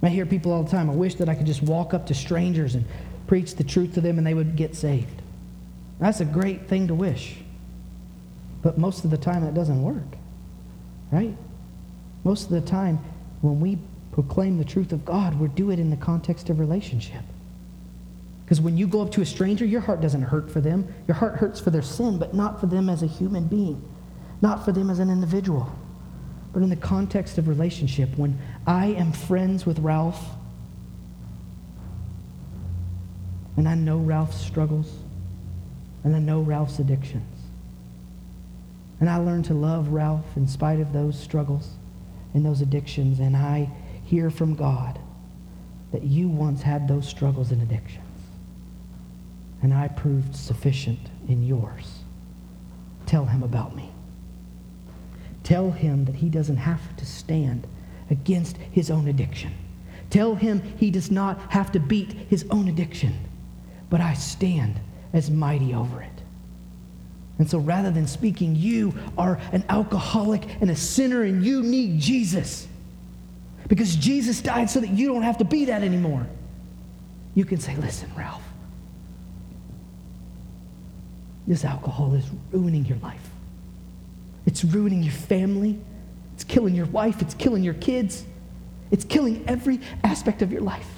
I 0.00 0.08
hear 0.08 0.26
people 0.26 0.52
all 0.52 0.62
the 0.62 0.70
time, 0.70 0.88
I 0.88 0.94
wish 0.94 1.16
that 1.16 1.28
I 1.28 1.34
could 1.34 1.46
just 1.46 1.62
walk 1.62 1.92
up 1.92 2.06
to 2.06 2.14
strangers 2.14 2.76
and 2.76 2.84
preach 3.26 3.56
the 3.56 3.64
truth 3.64 3.94
to 3.94 4.00
them 4.00 4.16
and 4.16 4.26
they 4.26 4.34
would 4.34 4.54
get 4.54 4.76
saved. 4.76 5.22
That's 5.98 6.20
a 6.20 6.24
great 6.24 6.68
thing 6.68 6.86
to 6.86 6.94
wish. 6.94 7.36
But 8.62 8.78
most 8.78 9.04
of 9.04 9.10
the 9.10 9.18
time, 9.18 9.44
that 9.44 9.54
doesn't 9.54 9.82
work, 9.82 10.16
right? 11.10 11.36
Most 12.28 12.44
of 12.44 12.50
the 12.50 12.60
time, 12.60 12.98
when 13.40 13.58
we 13.58 13.78
proclaim 14.12 14.58
the 14.58 14.64
truth 14.64 14.92
of 14.92 15.02
God, 15.02 15.40
we 15.40 15.48
do 15.48 15.70
it 15.70 15.78
in 15.78 15.88
the 15.88 15.96
context 15.96 16.50
of 16.50 16.60
relationship. 16.60 17.22
Because 18.44 18.60
when 18.60 18.76
you 18.76 18.86
go 18.86 19.00
up 19.00 19.10
to 19.12 19.22
a 19.22 19.24
stranger, 19.24 19.64
your 19.64 19.80
heart 19.80 20.02
doesn't 20.02 20.20
hurt 20.20 20.50
for 20.50 20.60
them. 20.60 20.86
Your 21.06 21.14
heart 21.14 21.36
hurts 21.36 21.58
for 21.58 21.70
their 21.70 21.80
sin, 21.80 22.18
but 22.18 22.34
not 22.34 22.60
for 22.60 22.66
them 22.66 22.90
as 22.90 23.02
a 23.02 23.06
human 23.06 23.44
being, 23.44 23.82
not 24.42 24.62
for 24.62 24.72
them 24.72 24.90
as 24.90 24.98
an 24.98 25.08
individual. 25.08 25.72
But 26.52 26.62
in 26.62 26.68
the 26.68 26.76
context 26.76 27.38
of 27.38 27.48
relationship, 27.48 28.10
when 28.18 28.38
I 28.66 28.88
am 28.88 29.12
friends 29.12 29.64
with 29.64 29.78
Ralph, 29.78 30.22
and 33.56 33.66
I 33.66 33.74
know 33.74 33.96
Ralph's 33.96 34.38
struggles, 34.38 34.92
and 36.04 36.14
I 36.14 36.18
know 36.18 36.42
Ralph's 36.42 36.78
addictions, 36.78 37.40
and 39.00 39.08
I 39.08 39.16
learn 39.16 39.42
to 39.44 39.54
love 39.54 39.88
Ralph 39.88 40.36
in 40.36 40.46
spite 40.46 40.80
of 40.80 40.92
those 40.92 41.18
struggles, 41.18 41.70
and 42.34 42.44
those 42.44 42.60
addictions, 42.60 43.20
and 43.20 43.36
I 43.36 43.70
hear 44.04 44.30
from 44.30 44.54
God 44.54 44.98
that 45.92 46.02
you 46.02 46.28
once 46.28 46.62
had 46.62 46.86
those 46.86 47.08
struggles 47.08 47.50
and 47.50 47.62
addictions, 47.62 48.04
and 49.62 49.72
I 49.72 49.88
proved 49.88 50.36
sufficient 50.36 51.00
in 51.28 51.42
yours. 51.42 52.00
Tell 53.06 53.24
him 53.24 53.42
about 53.42 53.74
me. 53.74 53.90
Tell 55.42 55.70
him 55.70 56.04
that 56.04 56.16
he 56.16 56.28
doesn't 56.28 56.58
have 56.58 56.96
to 56.96 57.06
stand 57.06 57.66
against 58.10 58.56
his 58.56 58.90
own 58.90 59.08
addiction. 59.08 59.54
Tell 60.10 60.34
him 60.34 60.62
he 60.76 60.90
does 60.90 61.10
not 61.10 61.40
have 61.52 61.72
to 61.72 61.80
beat 61.80 62.12
his 62.12 62.46
own 62.50 62.68
addiction, 62.68 63.14
but 63.90 64.00
I 64.00 64.14
stand 64.14 64.80
as 65.12 65.30
mighty 65.30 65.74
over 65.74 66.02
it. 66.02 66.07
And 67.38 67.48
so 67.48 67.58
rather 67.58 67.90
than 67.90 68.06
speaking, 68.06 68.56
you 68.56 68.92
are 69.16 69.40
an 69.52 69.64
alcoholic 69.68 70.42
and 70.60 70.70
a 70.70 70.76
sinner 70.76 71.22
and 71.22 71.44
you 71.44 71.62
need 71.62 72.00
Jesus. 72.00 72.66
Because 73.68 73.94
Jesus 73.94 74.40
died 74.40 74.70
so 74.70 74.80
that 74.80 74.90
you 74.90 75.08
don't 75.08 75.22
have 75.22 75.38
to 75.38 75.44
be 75.44 75.66
that 75.66 75.82
anymore. 75.82 76.26
You 77.34 77.44
can 77.44 77.58
say, 77.58 77.76
listen, 77.76 78.10
Ralph, 78.16 78.42
this 81.46 81.64
alcohol 81.64 82.14
is 82.14 82.24
ruining 82.50 82.84
your 82.86 82.98
life. 82.98 83.30
It's 84.44 84.64
ruining 84.64 85.02
your 85.02 85.12
family. 85.12 85.78
It's 86.34 86.44
killing 86.44 86.74
your 86.74 86.86
wife. 86.86 87.22
It's 87.22 87.34
killing 87.34 87.62
your 87.62 87.74
kids. 87.74 88.24
It's 88.90 89.04
killing 89.04 89.44
every 89.46 89.80
aspect 90.02 90.42
of 90.42 90.50
your 90.50 90.62
life. 90.62 90.97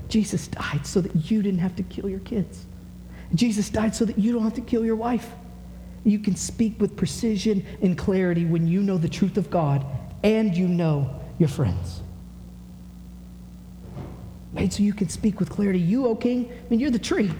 But 0.00 0.08
Jesus 0.08 0.48
died 0.48 0.86
so 0.86 1.02
that 1.02 1.30
you 1.30 1.42
didn't 1.42 1.60
have 1.60 1.76
to 1.76 1.82
kill 1.82 2.08
your 2.08 2.20
kids. 2.20 2.64
Jesus 3.34 3.68
died 3.68 3.94
so 3.94 4.06
that 4.06 4.18
you 4.18 4.32
don't 4.32 4.42
have 4.42 4.54
to 4.54 4.62
kill 4.62 4.82
your 4.82 4.96
wife. 4.96 5.30
You 6.04 6.18
can 6.18 6.36
speak 6.36 6.80
with 6.80 6.96
precision 6.96 7.66
and 7.82 7.98
clarity 7.98 8.46
when 8.46 8.66
you 8.66 8.82
know 8.82 8.96
the 8.96 9.10
truth 9.10 9.36
of 9.36 9.50
God 9.50 9.84
and 10.22 10.56
you 10.56 10.66
know 10.66 11.20
your 11.38 11.50
friends. 11.50 12.00
Right? 14.54 14.72
So 14.72 14.82
you 14.82 14.94
can 14.94 15.10
speak 15.10 15.38
with 15.38 15.50
clarity. 15.50 15.78
You, 15.78 16.06
O 16.06 16.16
king, 16.16 16.50
I 16.50 16.70
mean, 16.70 16.80
you're 16.80 16.90
the 16.90 16.98
tree. 16.98 17.30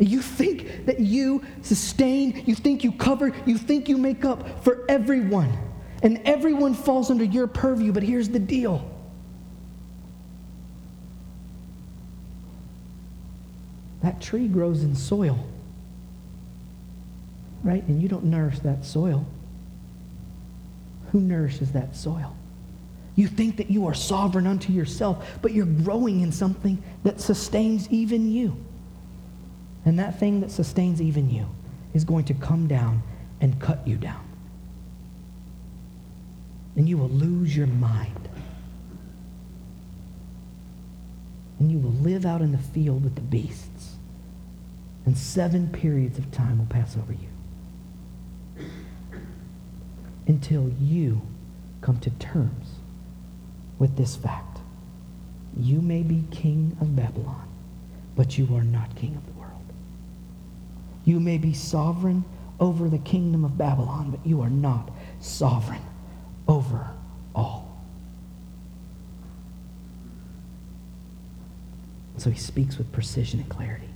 You 0.00 0.20
think 0.20 0.86
that 0.86 0.98
you 0.98 1.44
sustain, 1.62 2.42
you 2.44 2.56
think 2.56 2.82
you 2.82 2.90
cover, 2.90 3.32
you 3.46 3.56
think 3.56 3.88
you 3.88 3.98
make 3.98 4.24
up 4.24 4.64
for 4.64 4.84
everyone. 4.88 5.56
And 6.02 6.20
everyone 6.24 6.74
falls 6.74 7.08
under 7.08 7.24
your 7.24 7.46
purview, 7.46 7.92
but 7.92 8.02
here's 8.02 8.28
the 8.28 8.40
deal 8.40 8.95
That 14.06 14.20
tree 14.20 14.46
grows 14.46 14.84
in 14.84 14.94
soil, 14.94 15.36
right? 17.64 17.82
And 17.88 18.00
you 18.00 18.08
don't 18.08 18.26
nourish 18.26 18.60
that 18.60 18.84
soil. 18.84 19.26
Who 21.10 21.18
nourishes 21.18 21.72
that 21.72 21.96
soil? 21.96 22.36
You 23.16 23.26
think 23.26 23.56
that 23.56 23.68
you 23.68 23.88
are 23.88 23.94
sovereign 23.94 24.46
unto 24.46 24.72
yourself, 24.72 25.40
but 25.42 25.52
you're 25.52 25.66
growing 25.66 26.20
in 26.20 26.30
something 26.30 26.80
that 27.02 27.20
sustains 27.20 27.90
even 27.90 28.30
you. 28.30 28.56
And 29.84 29.98
that 29.98 30.20
thing 30.20 30.40
that 30.42 30.52
sustains 30.52 31.02
even 31.02 31.28
you 31.28 31.48
is 31.92 32.04
going 32.04 32.26
to 32.26 32.34
come 32.34 32.68
down 32.68 33.02
and 33.40 33.60
cut 33.60 33.84
you 33.88 33.96
down. 33.96 34.24
And 36.76 36.88
you 36.88 36.96
will 36.96 37.08
lose 37.08 37.56
your 37.56 37.66
mind. 37.66 38.28
And 41.58 41.72
you 41.72 41.80
will 41.80 41.90
live 41.90 42.24
out 42.24 42.40
in 42.40 42.52
the 42.52 42.58
field 42.58 43.02
with 43.02 43.16
the 43.16 43.20
beasts 43.20 43.95
and 45.06 45.16
seven 45.16 45.68
periods 45.68 46.18
of 46.18 46.30
time 46.32 46.58
will 46.58 46.66
pass 46.66 46.96
over 46.96 47.12
you 47.12 48.66
until 50.26 50.68
you 50.80 51.22
come 51.80 51.98
to 52.00 52.10
terms 52.10 52.72
with 53.78 53.96
this 53.96 54.16
fact. 54.16 54.58
You 55.56 55.80
may 55.80 56.02
be 56.02 56.24
king 56.32 56.76
of 56.80 56.96
Babylon, 56.96 57.48
but 58.16 58.36
you 58.36 58.52
are 58.56 58.64
not 58.64 58.96
king 58.96 59.14
of 59.14 59.24
the 59.26 59.40
world. 59.40 59.52
You 61.04 61.20
may 61.20 61.38
be 61.38 61.54
sovereign 61.54 62.24
over 62.58 62.88
the 62.88 62.98
kingdom 62.98 63.44
of 63.44 63.56
Babylon, 63.56 64.10
but 64.10 64.26
you 64.26 64.42
are 64.42 64.50
not 64.50 64.90
sovereign 65.20 65.82
over 66.48 66.90
all. 67.34 67.78
So 72.18 72.30
he 72.30 72.38
speaks 72.38 72.76
with 72.76 72.90
precision 72.92 73.38
and 73.40 73.48
clarity 73.48 73.86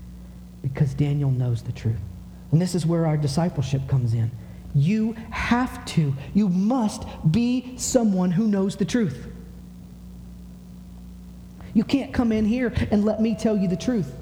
because 0.63 0.95
Daniel 0.95 1.31
knows 1.31 1.63
the 1.63 1.73
truth. 1.73 2.01
And 2.53 2.61
this 2.61 2.75
is 2.75 2.85
where 2.85 3.07
our 3.07 3.17
discipleship 3.17 3.87
comes 3.89 4.15
in. 4.15 4.31
You 4.75 5.13
have 5.31 5.85
to, 5.87 6.15
you 6.35 6.49
must 6.49 7.05
be 7.31 7.75
someone 7.77 8.31
who 8.31 8.47
knows 8.47 8.77
the 8.77 8.85
truth. 8.85 9.27
You 11.75 11.85
can't 11.85 12.13
come 12.13 12.33
in 12.33 12.45
here 12.45 12.73
and 12.91 13.05
let 13.05 13.21
me 13.21 13.35
tell 13.35 13.57
you 13.57 13.69
the 13.69 13.77
truth 13.77 14.13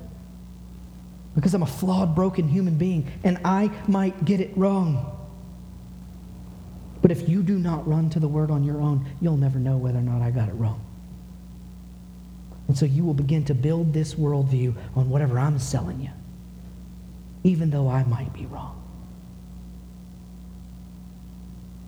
because 1.34 1.54
I'm 1.54 1.62
a 1.62 1.66
flawed, 1.66 2.14
broken 2.14 2.48
human 2.48 2.76
being 2.76 3.10
and 3.24 3.38
I 3.44 3.70
might 3.86 4.24
get 4.24 4.40
it 4.40 4.56
wrong. 4.56 5.14
But 7.00 7.10
if 7.10 7.28
you 7.28 7.42
do 7.42 7.58
not 7.58 7.86
run 7.86 8.10
to 8.10 8.20
the 8.20 8.28
word 8.28 8.50
on 8.50 8.64
your 8.64 8.80
own, 8.80 9.06
you'll 9.20 9.36
never 9.36 9.58
know 9.58 9.76
whether 9.76 9.98
or 9.98 10.02
not 10.02 10.20
I 10.20 10.30
got 10.30 10.48
it 10.48 10.54
wrong. 10.54 10.84
And 12.66 12.76
so 12.76 12.84
you 12.84 13.04
will 13.04 13.14
begin 13.14 13.44
to 13.46 13.54
build 13.54 13.94
this 13.94 14.14
worldview 14.14 14.74
on 14.94 15.08
whatever 15.08 15.38
I'm 15.38 15.58
selling 15.58 16.00
you 16.00 16.10
even 17.44 17.70
though 17.70 17.88
I 17.88 18.04
might 18.04 18.32
be 18.32 18.46
wrong. 18.46 18.74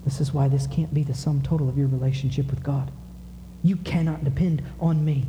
This 0.04 0.20
is 0.20 0.32
why 0.32 0.48
this 0.48 0.66
can't 0.66 0.92
be 0.92 1.02
the 1.02 1.14
sum 1.14 1.42
total 1.42 1.68
of 1.68 1.76
your 1.76 1.88
relationship 1.88 2.50
with 2.50 2.62
God. 2.62 2.90
You 3.62 3.76
cannot 3.76 4.24
depend 4.24 4.62
on 4.80 5.04
me. 5.04 5.26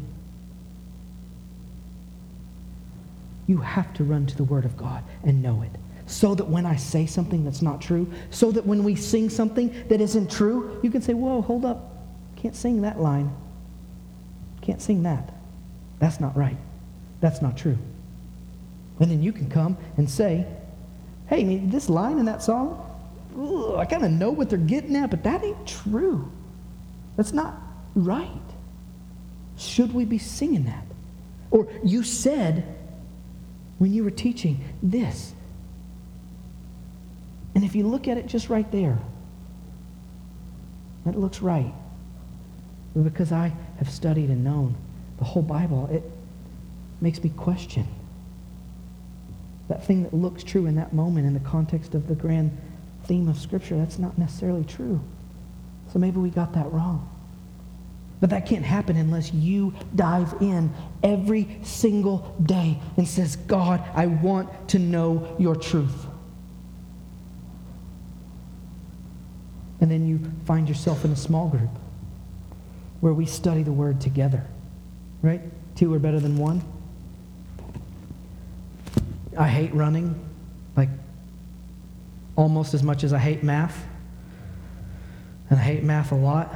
You 3.47 3.57
have 3.57 3.93
to 3.95 4.03
run 4.03 4.25
to 4.27 4.38
the 4.38 4.45
Word 4.45 4.63
of 4.63 4.77
God 4.77 5.03
and 5.23 5.43
know 5.43 5.62
it. 5.62 5.71
So 6.05 6.36
that 6.36 6.47
when 6.47 6.65
I 6.65 6.77
say 6.77 7.05
something 7.05 7.43
that's 7.43 7.62
not 7.62 7.81
true, 7.81 8.12
so 8.29 8.51
that 8.51 8.65
when 8.65 8.84
we 8.84 8.95
sing 8.95 9.29
something 9.29 9.73
that 9.89 10.01
isn't 10.01 10.31
true, 10.31 10.79
you 10.81 10.89
can 10.89 11.01
say, 11.01 11.13
Whoa, 11.13 11.41
hold 11.41 11.65
up. 11.65 11.97
Can't 12.38 12.55
sing 12.55 12.81
that 12.81 12.99
line. 12.99 13.34
Can't 14.62 14.81
sing 14.81 15.03
that. 15.03 15.34
That's 15.99 16.19
not 16.19 16.36
right. 16.36 16.57
That's 17.19 17.41
not 17.41 17.57
true. 17.57 17.77
And 18.99 19.10
then 19.10 19.23
you 19.23 19.32
can 19.32 19.49
come 19.49 19.77
and 19.97 20.10
say, 20.10 20.45
hey, 21.27 21.58
this 21.58 21.89
line 21.89 22.19
in 22.19 22.25
that 22.25 22.43
song, 22.43 22.88
I 23.77 23.86
kind 23.86 24.04
of 24.04 24.12
know 24.12 24.32
what 24.32 24.49
they're 24.49 24.60
getting 24.60 24.95
at, 24.95 25.10
but 25.10 25.23
that 25.23 25.43
ain't 25.43 25.65
true. 25.65 26.30
That's 27.15 27.34
not 27.34 27.56
right. 27.95 28.30
Should 29.58 29.93
we 29.93 30.06
be 30.06 30.17
singing 30.17 30.65
that? 30.65 30.86
Or 31.49 31.67
you 31.84 32.04
said 32.04 32.63
when 33.77 33.93
you 33.93 34.04
were 34.04 34.12
teaching 34.12 34.63
this. 34.84 35.34
And 37.56 37.63
if 37.63 37.75
you 37.75 37.88
look 37.88 38.08
at 38.08 38.17
it 38.17 38.27
just 38.27 38.49
right 38.49 38.69
there, 38.71 38.99
that 41.06 41.17
looks 41.17 41.41
right. 41.41 41.73
But 42.95 43.04
because 43.04 43.32
I 43.32 43.54
have 43.77 43.89
studied 43.89 44.30
and 44.30 44.43
known 44.43 44.75
the 45.17 45.23
whole 45.23 45.43
Bible, 45.43 45.89
it 45.91 46.04
makes 46.99 47.23
me 47.23 47.30
question 47.30 47.88
that 49.71 49.86
thing 49.86 50.03
that 50.03 50.13
looks 50.13 50.43
true 50.43 50.65
in 50.65 50.75
that 50.75 50.91
moment 50.91 51.25
in 51.25 51.34
the 51.34 51.39
context 51.39 51.95
of 51.95 52.10
the 52.10 52.13
grand 52.13 52.55
theme 53.05 53.29
of 53.29 53.38
Scripture. 53.38 53.77
That's 53.77 53.97
not 53.97 54.17
necessarily 54.17 54.65
true. 54.65 54.99
So 55.93 55.99
maybe 55.99 56.19
we 56.19 56.29
got 56.29 56.53
that 56.55 56.69
wrong. 56.73 57.10
But 58.19 58.31
that 58.31 58.45
can't 58.45 58.65
happen 58.65 58.97
unless 58.97 59.34
you 59.34 59.73
dive 59.95 60.34
in 60.41 60.73
every 61.01 61.57
single 61.63 62.36
day 62.43 62.79
and 62.97 63.07
says, 63.07 63.38
God, 63.38 63.81
I 63.95 64.07
want 64.07 64.49
to 64.69 64.79
know 64.79 65.38
your 65.39 65.55
truth. 65.55 66.05
And 69.79 69.89
then 69.89 70.05
you 70.05 70.19
find 70.45 70.67
yourself 70.67 71.05
in 71.05 71.12
a 71.12 71.15
small 71.15 71.47
group 71.47 71.69
where 72.99 73.13
we 73.13 73.25
study 73.25 73.63
the 73.63 73.71
word 73.71 74.01
together. 74.01 74.45
Right? 75.21 75.41
Two 75.75 75.93
are 75.93 75.99
better 75.99 76.19
than 76.19 76.36
one. 76.36 76.62
I 79.38 79.48
hate 79.48 79.74
running, 79.74 80.15
like 80.76 80.89
almost 82.36 82.74
as 82.74 82.84
much 82.84 83.04
as 83.04 83.13
I 83.13 83.17
hate 83.17 83.44
math. 83.44 83.86
And 85.50 85.60
I 85.60 85.63
hate 85.63 85.84
math 85.84 86.12
a 86.12 86.15
lot. 86.15 86.54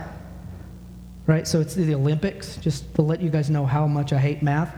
Right? 1.28 1.48
So 1.48 1.60
it's 1.60 1.74
the 1.76 1.96
Olympics, 1.96 2.58
just 2.58 2.94
to 2.96 3.02
let 3.02 3.22
you 3.22 3.30
guys 3.30 3.50
know 3.50 3.66
how 3.66 3.88
much 3.88 4.14
I 4.14 4.20
hate 4.20 4.44
math. 4.44 4.76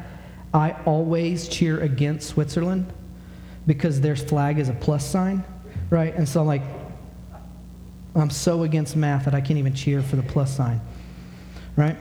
I 0.54 0.72
always 0.86 1.48
cheer 1.48 1.82
against 1.82 2.30
Switzerland 2.30 2.92
because 3.66 4.00
their 4.00 4.16
flag 4.16 4.60
is 4.60 4.70
a 4.70 4.74
plus 4.74 5.06
sign, 5.06 5.44
right? 5.90 6.16
And 6.16 6.28
so, 6.28 6.40
I'm 6.42 6.48
like, 6.48 6.62
I'm 8.16 8.30
so 8.30 8.64
against 8.64 8.96
math 8.96 9.26
that 9.26 9.36
I 9.36 9.42
can't 9.42 9.60
even 9.60 9.76
cheer 9.76 10.02
for 10.02 10.16
the 10.16 10.24
plus 10.24 10.56
sign, 10.56 10.80
right? 11.76 11.98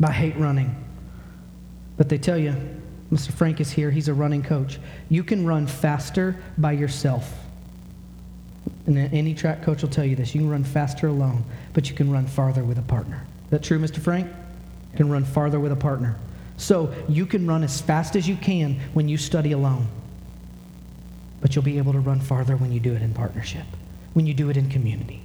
But 0.00 0.10
I 0.10 0.12
hate 0.14 0.36
running. 0.36 0.85
But 1.96 2.08
they 2.08 2.18
tell 2.18 2.38
you, 2.38 2.54
Mr. 3.12 3.32
Frank 3.32 3.60
is 3.60 3.70
here, 3.70 3.90
he's 3.90 4.08
a 4.08 4.14
running 4.14 4.42
coach. 4.42 4.78
You 5.08 5.22
can 5.22 5.46
run 5.46 5.66
faster 5.66 6.36
by 6.58 6.72
yourself. 6.72 7.32
And 8.86 8.98
any 8.98 9.34
track 9.34 9.62
coach 9.62 9.82
will 9.82 9.90
tell 9.90 10.04
you 10.04 10.16
this. 10.16 10.34
You 10.34 10.40
can 10.40 10.50
run 10.50 10.64
faster 10.64 11.08
alone, 11.08 11.44
but 11.72 11.88
you 11.88 11.96
can 11.96 12.10
run 12.10 12.26
farther 12.26 12.64
with 12.64 12.78
a 12.78 12.82
partner. 12.82 13.24
Is 13.44 13.50
that 13.50 13.62
true, 13.62 13.78
Mr. 13.78 13.98
Frank? 13.98 14.26
You 14.92 14.96
can 14.96 15.10
run 15.10 15.24
farther 15.24 15.60
with 15.60 15.72
a 15.72 15.76
partner. 15.76 16.16
So 16.56 16.92
you 17.08 17.26
can 17.26 17.46
run 17.46 17.62
as 17.62 17.80
fast 17.80 18.16
as 18.16 18.28
you 18.28 18.36
can 18.36 18.80
when 18.92 19.08
you 19.08 19.18
study 19.18 19.52
alone, 19.52 19.86
but 21.40 21.54
you'll 21.54 21.64
be 21.64 21.78
able 21.78 21.92
to 21.92 22.00
run 22.00 22.20
farther 22.20 22.56
when 22.56 22.72
you 22.72 22.80
do 22.80 22.94
it 22.94 23.02
in 23.02 23.12
partnership, 23.12 23.66
when 24.14 24.26
you 24.26 24.34
do 24.34 24.50
it 24.50 24.56
in 24.56 24.68
community. 24.68 25.20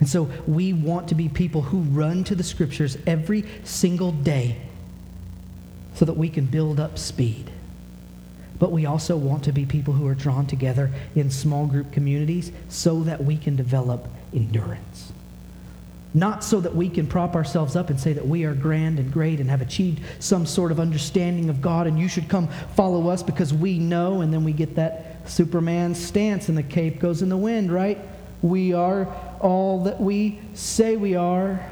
And 0.00 0.08
so 0.08 0.28
we 0.46 0.72
want 0.72 1.08
to 1.08 1.14
be 1.14 1.28
people 1.28 1.62
who 1.62 1.78
run 1.78 2.24
to 2.24 2.34
the 2.34 2.42
scriptures 2.42 2.98
every 3.06 3.44
single 3.64 4.12
day 4.12 4.56
so 5.94 6.04
that 6.04 6.16
we 6.16 6.28
can 6.28 6.46
build 6.46 6.80
up 6.80 6.98
speed. 6.98 7.50
But 8.58 8.72
we 8.72 8.86
also 8.86 9.16
want 9.16 9.44
to 9.44 9.52
be 9.52 9.64
people 9.64 9.94
who 9.94 10.06
are 10.06 10.14
drawn 10.14 10.46
together 10.46 10.90
in 11.14 11.30
small 11.30 11.66
group 11.66 11.92
communities 11.92 12.52
so 12.68 13.02
that 13.02 13.24
we 13.24 13.36
can 13.36 13.56
develop 13.56 14.08
endurance. 14.32 15.12
Not 16.16 16.44
so 16.44 16.60
that 16.60 16.76
we 16.76 16.88
can 16.88 17.08
prop 17.08 17.34
ourselves 17.34 17.74
up 17.74 17.90
and 17.90 17.98
say 17.98 18.12
that 18.12 18.26
we 18.26 18.44
are 18.44 18.54
grand 18.54 19.00
and 19.00 19.12
great 19.12 19.40
and 19.40 19.50
have 19.50 19.60
achieved 19.60 20.00
some 20.20 20.46
sort 20.46 20.70
of 20.70 20.78
understanding 20.78 21.50
of 21.50 21.60
God 21.60 21.88
and 21.88 21.98
you 21.98 22.06
should 22.06 22.28
come 22.28 22.46
follow 22.76 23.08
us 23.08 23.22
because 23.22 23.52
we 23.52 23.80
know, 23.80 24.20
and 24.20 24.32
then 24.32 24.44
we 24.44 24.52
get 24.52 24.76
that 24.76 25.28
Superman 25.28 25.94
stance 25.94 26.48
and 26.48 26.56
the 26.56 26.62
cape 26.62 27.00
goes 27.00 27.20
in 27.20 27.28
the 27.28 27.36
wind, 27.36 27.72
right? 27.72 27.98
We 28.42 28.72
are 28.72 29.12
all 29.40 29.84
that 29.84 30.00
we 30.00 30.38
say 30.54 30.96
we 30.96 31.16
are. 31.16 31.68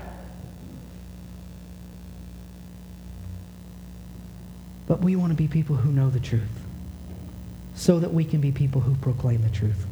But 4.92 5.00
we 5.00 5.16
want 5.16 5.30
to 5.30 5.34
be 5.34 5.48
people 5.48 5.74
who 5.74 5.90
know 5.90 6.10
the 6.10 6.20
truth 6.20 6.42
so 7.74 7.98
that 8.00 8.12
we 8.12 8.26
can 8.26 8.42
be 8.42 8.52
people 8.52 8.82
who 8.82 8.94
proclaim 8.96 9.40
the 9.40 9.48
truth. 9.48 9.86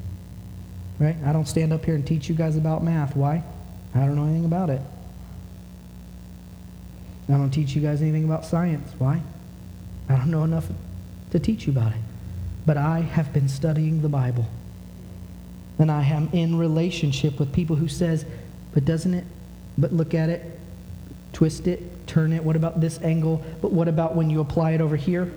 Right? 0.98 1.16
I 1.24 1.32
don't 1.32 1.48
stand 1.48 1.72
up 1.72 1.86
here 1.86 1.94
and 1.94 2.06
teach 2.06 2.28
you 2.28 2.34
guys 2.34 2.54
about 2.54 2.84
math. 2.84 3.16
Why? 3.16 3.42
I 3.94 4.00
don't 4.00 4.14
know 4.14 4.24
anything 4.24 4.44
about 4.44 4.68
it. 4.68 4.82
I 7.30 7.32
don't 7.32 7.50
teach 7.50 7.74
you 7.74 7.80
guys 7.80 8.02
anything 8.02 8.24
about 8.24 8.44
science. 8.44 8.92
Why? 8.98 9.22
I 10.10 10.16
don't 10.16 10.30
know 10.30 10.44
enough 10.44 10.66
to 11.30 11.38
teach 11.38 11.66
you 11.66 11.72
about 11.72 11.92
it. 11.92 12.02
But 12.66 12.76
I 12.76 13.00
have 13.00 13.32
been 13.32 13.48
studying 13.48 14.02
the 14.02 14.10
Bible. 14.10 14.50
And 15.78 15.90
I 15.90 16.02
am 16.02 16.28
in 16.34 16.58
relationship 16.58 17.38
with 17.38 17.54
people 17.54 17.76
who 17.76 17.88
says, 17.88 18.26
but 18.74 18.84
doesn't 18.84 19.14
it, 19.14 19.24
but 19.78 19.94
look 19.94 20.12
at 20.12 20.28
it, 20.28 20.60
twist 21.32 21.66
it, 21.68 21.89
turn 22.10 22.32
it, 22.32 22.42
what 22.42 22.56
about 22.56 22.80
this 22.80 23.00
angle? 23.02 23.42
But 23.62 23.72
what 23.72 23.86
about 23.86 24.16
when 24.16 24.30
you 24.30 24.40
apply 24.40 24.72
it 24.72 24.80
over 24.80 24.96
here? 24.96 25.32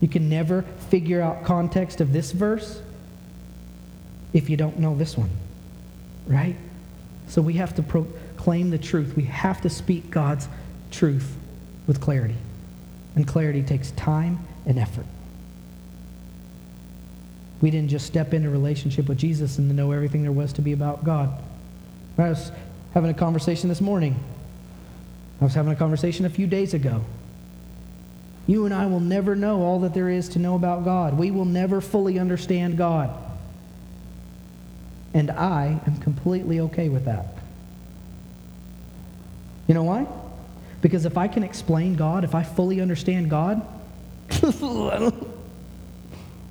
You 0.00 0.08
can 0.08 0.28
never 0.28 0.62
figure 0.90 1.22
out 1.22 1.44
context 1.44 2.00
of 2.00 2.12
this 2.12 2.30
verse 2.32 2.82
if 4.32 4.50
you 4.50 4.56
don't 4.56 4.78
know 4.78 4.94
this 4.94 5.16
one. 5.16 5.30
Right? 6.26 6.56
So 7.28 7.40
we 7.40 7.54
have 7.54 7.74
to 7.76 7.82
proclaim 7.82 8.70
the 8.70 8.78
truth. 8.78 9.16
We 9.16 9.24
have 9.24 9.62
to 9.62 9.70
speak 9.70 10.10
God's 10.10 10.46
truth 10.90 11.34
with 11.86 12.00
clarity. 12.00 12.36
And 13.16 13.26
clarity 13.26 13.62
takes 13.62 13.90
time 13.92 14.38
and 14.66 14.78
effort. 14.78 15.06
We 17.60 17.70
didn't 17.70 17.88
just 17.88 18.06
step 18.06 18.34
into 18.34 18.48
a 18.48 18.52
relationship 18.52 19.08
with 19.08 19.18
Jesus 19.18 19.58
and 19.58 19.74
know 19.74 19.90
everything 19.92 20.22
there 20.22 20.32
was 20.32 20.52
to 20.52 20.62
be 20.62 20.72
about 20.72 21.02
God. 21.02 21.42
I 22.18 22.28
was 22.28 22.52
having 22.94 23.10
a 23.10 23.14
conversation 23.14 23.68
this 23.68 23.80
morning. 23.80 24.22
I 25.40 25.44
was 25.44 25.54
having 25.54 25.72
a 25.72 25.76
conversation 25.76 26.26
a 26.26 26.30
few 26.30 26.46
days 26.46 26.74
ago. 26.74 27.04
You 28.46 28.64
and 28.64 28.74
I 28.74 28.86
will 28.86 29.00
never 29.00 29.36
know 29.36 29.62
all 29.62 29.80
that 29.80 29.94
there 29.94 30.08
is 30.08 30.28
to 30.30 30.38
know 30.38 30.54
about 30.54 30.84
God. 30.84 31.18
We 31.18 31.30
will 31.30 31.44
never 31.44 31.80
fully 31.80 32.18
understand 32.18 32.78
God. 32.78 33.16
And 35.14 35.30
I 35.30 35.80
am 35.86 35.96
completely 35.98 36.60
okay 36.60 36.88
with 36.88 37.04
that. 37.04 37.26
You 39.66 39.74
know 39.74 39.82
why? 39.82 40.06
Because 40.80 41.04
if 41.04 41.18
I 41.18 41.28
can 41.28 41.42
explain 41.42 41.94
God, 41.94 42.24
if 42.24 42.34
I 42.34 42.42
fully 42.42 42.80
understand 42.80 43.28
God, 43.28 43.66
I 44.30 45.10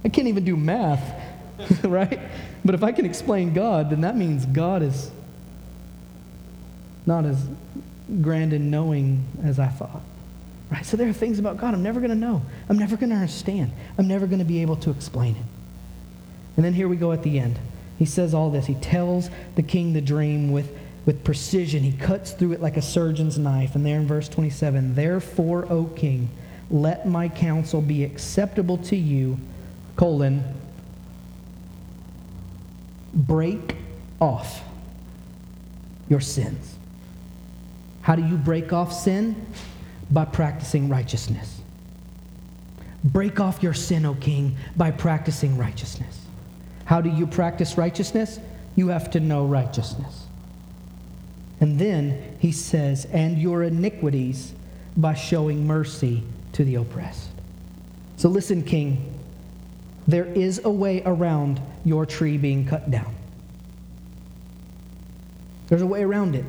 can't 0.10 0.28
even 0.28 0.45
do 0.45 0.56
math, 0.56 1.02
right? 1.84 2.19
But 2.63 2.76
if 2.76 2.84
I 2.84 2.91
can 2.91 3.06
explain 3.06 3.54
God, 3.54 3.89
then 3.89 4.02
that 4.02 4.15
means 4.15 4.45
God 4.45 4.84
is 4.84 5.10
not 7.06 7.26
as 7.26 7.43
grand 8.22 8.54
and 8.54 8.72
knowing 8.72 9.26
as 9.43 9.60
I 9.60 9.67
thought. 9.67 10.02
Right? 10.72 10.86
So 10.86 10.98
there 10.98 11.08
are 11.08 11.13
things 11.13 11.39
about 11.39 11.58
God 11.58 11.74
I'm 11.74 11.84
never 11.84 12.00
going 12.00 12.12
to 12.12 12.15
know. 12.15 12.41
I'm 12.70 12.78
never 12.78 12.98
going 12.98 13.10
to 13.10 13.15
understand. 13.15 13.72
I'm 13.98 14.08
never 14.08 14.28
going 14.28 14.39
to 14.39 14.46
be 14.46 14.62
able 14.62 14.76
to 14.78 14.91
explain 14.91 15.36
it. 15.36 15.43
And 16.56 16.65
then 16.65 16.74
here 16.74 16.88
we 16.88 16.98
go 16.98 17.12
at 17.12 17.24
the 17.24 17.39
end. 17.39 17.58
He 17.98 18.06
says 18.06 18.34
all 18.34 18.50
this. 18.50 18.65
He 18.65 18.76
tells 18.76 19.30
the 19.56 19.63
king 19.63 19.93
the 19.93 20.02
dream 20.02 20.52
with, 20.52 20.76
with 21.06 21.24
precision. 21.24 21.84
He 21.84 21.93
cuts 21.93 22.32
through 22.32 22.54
it 22.54 22.62
like 22.62 22.78
a 22.78 22.82
surgeon's 22.82 23.38
knife. 23.38 23.76
And 23.76 23.86
there 23.86 23.98
in 23.98 24.08
verse 24.08 24.28
27, 24.28 24.96
Therefore, 24.96 25.65
O 25.72 25.86
king, 25.86 26.30
let 26.70 27.08
my 27.08 27.30
counsel 27.30 27.82
be 27.82 28.04
acceptable 28.04 28.78
to 28.80 28.96
you, 28.96 29.38
colon, 29.96 30.43
break 33.13 33.76
off 34.20 34.63
your 36.10 36.20
sins. 36.20 36.76
How 38.08 38.15
do 38.15 38.26
you 38.26 38.38
break 38.38 38.72
off 38.72 38.93
sin? 38.93 39.36
By 40.12 40.24
practicing 40.24 40.88
righteousness. 40.88 41.60
Break 43.04 43.41
off 43.41 43.62
your 43.62 43.74
sin, 43.74 44.06
O 44.06 44.15
king, 44.15 44.56
by 44.78 44.91
practicing 44.91 45.58
righteousness. 45.58 46.22
How 46.86 47.02
do 47.02 47.10
you 47.10 47.28
practice 47.28 47.78
righteousness? 47.78 48.39
You 48.78 48.88
have 48.88 49.12
to 49.12 49.20
know 49.20 49.46
righteousness. 49.46 50.26
And 51.60 51.78
then 51.78 52.38
he 52.39 52.54
says, 52.54 53.04
and 53.12 53.38
your 53.38 53.63
iniquities 53.63 54.54
by 54.96 55.13
showing 55.13 55.67
mercy 55.67 56.24
to 56.54 56.63
the 56.63 56.76
oppressed. 56.76 57.32
So 58.15 58.30
listen, 58.30 58.63
king, 58.63 59.20
there 60.08 60.28
is 60.28 60.62
a 60.63 60.72
way 60.72 61.04
around 61.06 61.60
your 61.84 62.06
tree 62.06 62.38
being 62.38 62.65
cut 62.65 62.89
down. 62.89 63.13
There's 65.67 65.82
a 65.82 65.86
way 65.86 66.04
around 66.04 66.36
it. 66.36 66.46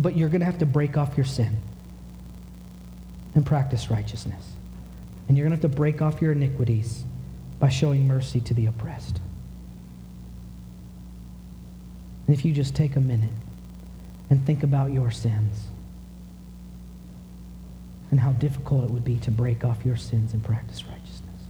But 0.00 0.16
you're 0.16 0.30
going 0.30 0.40
to 0.40 0.46
have 0.46 0.58
to 0.58 0.66
break 0.66 0.96
off 0.96 1.16
your 1.16 1.26
sin 1.26 1.58
and 3.34 3.44
practice 3.44 3.90
righteousness. 3.90 4.52
And 5.28 5.36
you're 5.36 5.46
going 5.46 5.58
to 5.58 5.62
have 5.62 5.70
to 5.70 5.76
break 5.76 6.00
off 6.00 6.22
your 6.22 6.32
iniquities 6.32 7.04
by 7.58 7.68
showing 7.68 8.08
mercy 8.08 8.40
to 8.40 8.54
the 8.54 8.66
oppressed. 8.66 9.20
And 12.26 12.36
if 12.36 12.44
you 12.44 12.54
just 12.54 12.74
take 12.74 12.96
a 12.96 13.00
minute 13.00 13.30
and 14.30 14.44
think 14.46 14.62
about 14.62 14.90
your 14.90 15.10
sins 15.10 15.66
and 18.10 18.20
how 18.20 18.32
difficult 18.32 18.84
it 18.84 18.90
would 18.90 19.04
be 19.04 19.16
to 19.18 19.30
break 19.30 19.64
off 19.64 19.84
your 19.84 19.96
sins 19.96 20.32
and 20.32 20.42
practice 20.42 20.84
righteousness. 20.84 21.42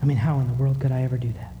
I 0.00 0.06
mean, 0.06 0.18
how 0.18 0.38
in 0.38 0.46
the 0.46 0.54
world 0.54 0.80
could 0.80 0.92
I 0.92 1.02
ever 1.02 1.18
do 1.18 1.32
that? 1.32 1.53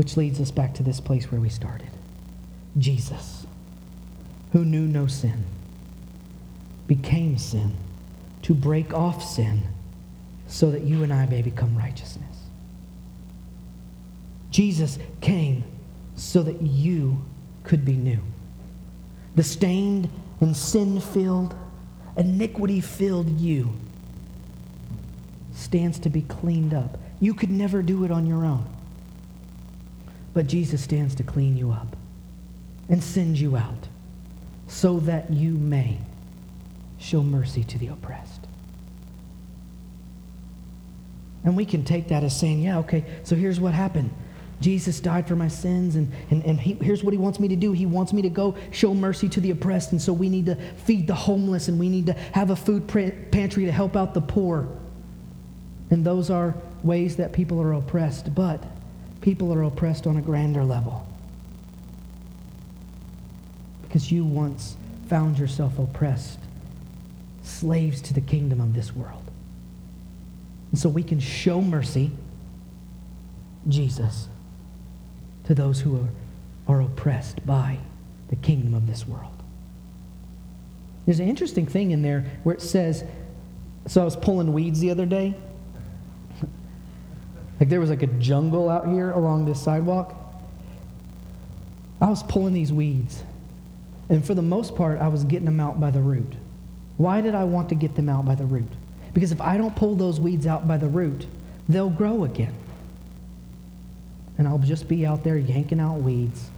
Which 0.00 0.16
leads 0.16 0.40
us 0.40 0.50
back 0.50 0.72
to 0.76 0.82
this 0.82 0.98
place 0.98 1.30
where 1.30 1.42
we 1.42 1.50
started 1.50 1.90
Jesus, 2.78 3.46
who 4.52 4.64
knew 4.64 4.86
no 4.86 5.06
sin, 5.06 5.44
became 6.86 7.36
sin 7.36 7.76
to 8.40 8.54
break 8.54 8.94
off 8.94 9.22
sin 9.22 9.60
so 10.46 10.70
that 10.70 10.84
you 10.84 11.02
and 11.02 11.12
I 11.12 11.26
may 11.26 11.42
become 11.42 11.76
righteousness. 11.76 12.34
Jesus 14.50 14.98
came 15.20 15.64
so 16.16 16.42
that 16.44 16.62
you 16.62 17.22
could 17.64 17.84
be 17.84 17.92
new. 17.92 18.20
The 19.34 19.42
stained 19.42 20.08
and 20.40 20.56
sin 20.56 20.98
filled, 21.02 21.54
iniquity 22.16 22.80
filled 22.80 23.38
you 23.38 23.70
stands 25.52 25.98
to 25.98 26.08
be 26.08 26.22
cleaned 26.22 26.72
up. 26.72 26.96
You 27.20 27.34
could 27.34 27.50
never 27.50 27.82
do 27.82 28.04
it 28.04 28.10
on 28.10 28.24
your 28.24 28.46
own. 28.46 28.64
But 30.32 30.46
Jesus 30.46 30.82
stands 30.82 31.14
to 31.16 31.22
clean 31.22 31.56
you 31.56 31.72
up 31.72 31.96
and 32.88 33.02
send 33.02 33.38
you 33.38 33.56
out 33.56 33.88
so 34.68 35.00
that 35.00 35.30
you 35.30 35.52
may 35.52 35.98
show 36.98 37.22
mercy 37.22 37.64
to 37.64 37.78
the 37.78 37.88
oppressed. 37.88 38.46
And 41.42 41.56
we 41.56 41.64
can 41.64 41.84
take 41.84 42.08
that 42.08 42.22
as 42.22 42.38
saying, 42.38 42.60
yeah, 42.60 42.78
okay, 42.78 43.04
so 43.24 43.34
here's 43.34 43.58
what 43.58 43.72
happened. 43.72 44.10
Jesus 44.60 45.00
died 45.00 45.26
for 45.26 45.36
my 45.36 45.48
sins, 45.48 45.96
and, 45.96 46.12
and, 46.30 46.44
and 46.44 46.60
he, 46.60 46.74
here's 46.74 47.02
what 47.02 47.12
he 47.12 47.18
wants 47.18 47.40
me 47.40 47.48
to 47.48 47.56
do. 47.56 47.72
He 47.72 47.86
wants 47.86 48.12
me 48.12 48.20
to 48.22 48.28
go 48.28 48.54
show 48.70 48.92
mercy 48.92 49.26
to 49.30 49.40
the 49.40 49.52
oppressed, 49.52 49.92
and 49.92 50.02
so 50.02 50.12
we 50.12 50.28
need 50.28 50.46
to 50.46 50.54
feed 50.54 51.06
the 51.06 51.14
homeless, 51.14 51.68
and 51.68 51.78
we 51.78 51.88
need 51.88 52.06
to 52.06 52.12
have 52.12 52.50
a 52.50 52.56
food 52.56 52.86
pantry 52.86 53.64
to 53.64 53.72
help 53.72 53.96
out 53.96 54.12
the 54.12 54.20
poor. 54.20 54.68
And 55.88 56.04
those 56.04 56.28
are 56.28 56.54
ways 56.82 57.16
that 57.16 57.32
people 57.32 57.60
are 57.60 57.72
oppressed. 57.72 58.34
But 58.34 58.62
people 59.20 59.52
are 59.52 59.62
oppressed 59.62 60.06
on 60.06 60.16
a 60.16 60.20
grander 60.20 60.64
level. 60.64 61.06
Because 63.82 64.10
you 64.10 64.24
once 64.24 64.76
found 65.08 65.38
yourself 65.38 65.78
oppressed, 65.78 66.38
slaves 67.42 68.00
to 68.02 68.14
the 68.14 68.20
kingdom 68.20 68.60
of 68.60 68.74
this 68.74 68.94
world. 68.94 69.22
And 70.70 70.78
so 70.78 70.88
we 70.88 71.02
can 71.02 71.18
show 71.18 71.60
mercy, 71.60 72.12
Jesus, 73.68 74.28
to 75.44 75.54
those 75.54 75.80
who 75.80 75.96
are, 75.96 76.76
are 76.76 76.80
oppressed 76.82 77.44
by 77.44 77.78
the 78.28 78.36
kingdom 78.36 78.74
of 78.74 78.86
this 78.86 79.06
world. 79.06 79.32
There's 81.04 81.18
an 81.18 81.28
interesting 81.28 81.66
thing 81.66 81.90
in 81.90 82.02
there 82.02 82.24
where 82.44 82.54
it 82.54 82.62
says, 82.62 83.02
so 83.88 84.02
I 84.02 84.04
was 84.04 84.14
pulling 84.14 84.52
weeds 84.52 84.78
the 84.78 84.90
other 84.90 85.06
day. 85.06 85.34
Like 87.60 87.68
there 87.68 87.78
was 87.78 87.90
like 87.90 88.02
a 88.02 88.06
jungle 88.06 88.70
out 88.70 88.88
here 88.88 89.10
along 89.10 89.44
this 89.44 89.62
sidewalk. 89.62 90.16
I 92.00 92.08
was 92.08 92.22
pulling 92.22 92.54
these 92.54 92.72
weeds. 92.72 93.22
And 94.08 94.24
for 94.24 94.34
the 94.34 94.42
most 94.42 94.74
part, 94.74 94.98
I 94.98 95.08
was 95.08 95.22
getting 95.24 95.44
them 95.44 95.60
out 95.60 95.78
by 95.78 95.90
the 95.90 96.00
root. 96.00 96.32
Why 96.96 97.20
did 97.20 97.34
I 97.34 97.44
want 97.44 97.68
to 97.68 97.74
get 97.74 97.94
them 97.94 98.08
out 98.08 98.24
by 98.24 98.34
the 98.34 98.46
root? 98.46 98.68
Because 99.12 99.30
if 99.30 99.40
I 99.40 99.56
don't 99.56 99.76
pull 99.76 99.94
those 99.94 100.18
weeds 100.18 100.46
out 100.46 100.66
by 100.66 100.78
the 100.78 100.88
root, 100.88 101.26
they'll 101.68 101.90
grow 101.90 102.24
again. 102.24 102.54
And 104.38 104.48
I'll 104.48 104.58
just 104.58 104.88
be 104.88 105.04
out 105.04 105.22
there 105.22 105.36
yanking 105.36 105.80
out 105.80 106.00
weeds 106.00 106.48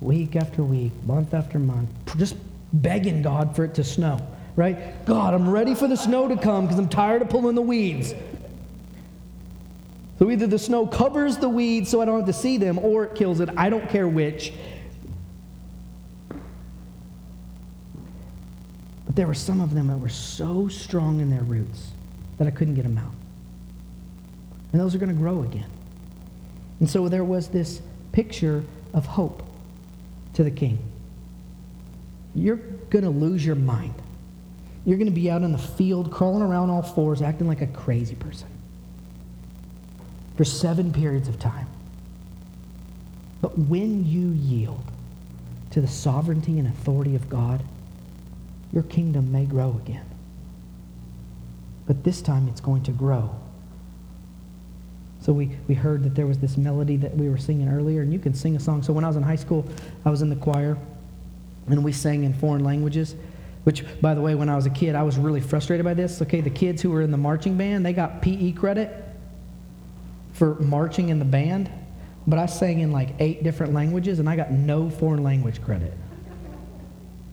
week 0.00 0.36
after 0.36 0.62
week, 0.62 0.92
month 1.06 1.32
after 1.32 1.58
month, 1.58 1.88
just 2.18 2.36
begging 2.74 3.22
God 3.22 3.56
for 3.56 3.64
it 3.64 3.74
to 3.74 3.84
snow, 3.84 4.18
right? 4.54 5.04
God, 5.06 5.32
I'm 5.32 5.48
ready 5.48 5.74
for 5.74 5.88
the 5.88 5.96
snow 5.96 6.28
to 6.28 6.36
come 6.36 6.66
because 6.66 6.78
I'm 6.78 6.88
tired 6.88 7.22
of 7.22 7.30
pulling 7.30 7.54
the 7.54 7.62
weeds. 7.62 8.14
So 10.24 10.30
either 10.30 10.46
the 10.46 10.58
snow 10.58 10.86
covers 10.86 11.36
the 11.36 11.50
weeds 11.50 11.90
so 11.90 12.00
I 12.00 12.06
don't 12.06 12.16
have 12.16 12.26
to 12.28 12.32
see 12.32 12.56
them, 12.56 12.78
or 12.78 13.04
it 13.04 13.14
kills 13.14 13.40
it. 13.40 13.50
I 13.58 13.68
don't 13.68 13.86
care 13.90 14.08
which. 14.08 14.54
But 19.04 19.14
there 19.16 19.26
were 19.26 19.34
some 19.34 19.60
of 19.60 19.74
them 19.74 19.88
that 19.88 19.98
were 19.98 20.08
so 20.08 20.66
strong 20.68 21.20
in 21.20 21.28
their 21.28 21.42
roots 21.42 21.90
that 22.38 22.48
I 22.48 22.50
couldn't 22.50 22.74
get 22.74 22.84
them 22.84 22.96
out. 22.96 23.12
And 24.72 24.80
those 24.80 24.94
are 24.94 24.98
going 24.98 25.10
to 25.10 25.14
grow 25.14 25.42
again. 25.42 25.68
And 26.80 26.88
so 26.88 27.06
there 27.10 27.22
was 27.22 27.48
this 27.48 27.82
picture 28.12 28.64
of 28.94 29.04
hope 29.04 29.42
to 30.32 30.42
the 30.42 30.50
king. 30.50 30.78
You're 32.34 32.56
going 32.88 33.04
to 33.04 33.10
lose 33.10 33.44
your 33.44 33.56
mind. 33.56 33.94
You're 34.86 34.96
going 34.96 35.10
to 35.10 35.14
be 35.14 35.30
out 35.30 35.42
in 35.42 35.52
the 35.52 35.58
field 35.58 36.10
crawling 36.10 36.40
around 36.40 36.70
all 36.70 36.80
fours, 36.80 37.20
acting 37.20 37.46
like 37.46 37.60
a 37.60 37.66
crazy 37.66 38.14
person 38.14 38.48
for 40.36 40.44
seven 40.44 40.92
periods 40.92 41.28
of 41.28 41.38
time. 41.38 41.68
But 43.40 43.58
when 43.58 44.04
you 44.06 44.30
yield 44.30 44.82
to 45.70 45.80
the 45.80 45.88
sovereignty 45.88 46.58
and 46.58 46.68
authority 46.68 47.14
of 47.14 47.28
God, 47.28 47.62
your 48.72 48.84
kingdom 48.84 49.30
may 49.30 49.44
grow 49.44 49.80
again. 49.84 50.06
But 51.86 52.02
this 52.04 52.22
time 52.22 52.48
it's 52.48 52.60
going 52.60 52.82
to 52.84 52.90
grow. 52.90 53.34
So 55.20 55.32
we, 55.32 55.56
we 55.68 55.74
heard 55.74 56.04
that 56.04 56.14
there 56.14 56.26
was 56.26 56.38
this 56.38 56.56
melody 56.56 56.96
that 56.98 57.16
we 57.16 57.28
were 57.28 57.38
singing 57.38 57.68
earlier, 57.68 58.02
and 58.02 58.12
you 58.12 58.18
can 58.18 58.34
sing 58.34 58.56
a 58.56 58.60
song. 58.60 58.82
So 58.82 58.92
when 58.92 59.04
I 59.04 59.08
was 59.08 59.16
in 59.16 59.22
high 59.22 59.36
school, 59.36 59.66
I 60.04 60.10
was 60.10 60.22
in 60.22 60.30
the 60.30 60.36
choir, 60.36 60.76
and 61.68 61.84
we 61.84 61.92
sang 61.92 62.24
in 62.24 62.34
foreign 62.34 62.64
languages. 62.64 63.14
Which, 63.64 63.84
by 64.00 64.14
the 64.14 64.20
way, 64.20 64.34
when 64.34 64.50
I 64.50 64.56
was 64.56 64.66
a 64.66 64.70
kid, 64.70 64.94
I 64.94 65.02
was 65.02 65.16
really 65.16 65.40
frustrated 65.40 65.84
by 65.84 65.94
this. 65.94 66.20
Okay, 66.20 66.42
the 66.42 66.50
kids 66.50 66.82
who 66.82 66.90
were 66.90 67.00
in 67.00 67.10
the 67.10 67.16
marching 67.16 67.56
band, 67.56 67.86
they 67.86 67.94
got 67.94 68.20
PE 68.20 68.52
credit 68.52 69.03
for 70.34 70.56
marching 70.56 71.08
in 71.08 71.18
the 71.18 71.24
band, 71.24 71.70
but 72.26 72.38
I 72.38 72.46
sang 72.46 72.80
in 72.80 72.92
like 72.92 73.10
eight 73.20 73.42
different 73.42 73.72
languages 73.72 74.18
and 74.18 74.28
I 74.28 74.36
got 74.36 74.50
no 74.50 74.90
foreign 74.90 75.22
language 75.22 75.62
credit. 75.62 75.94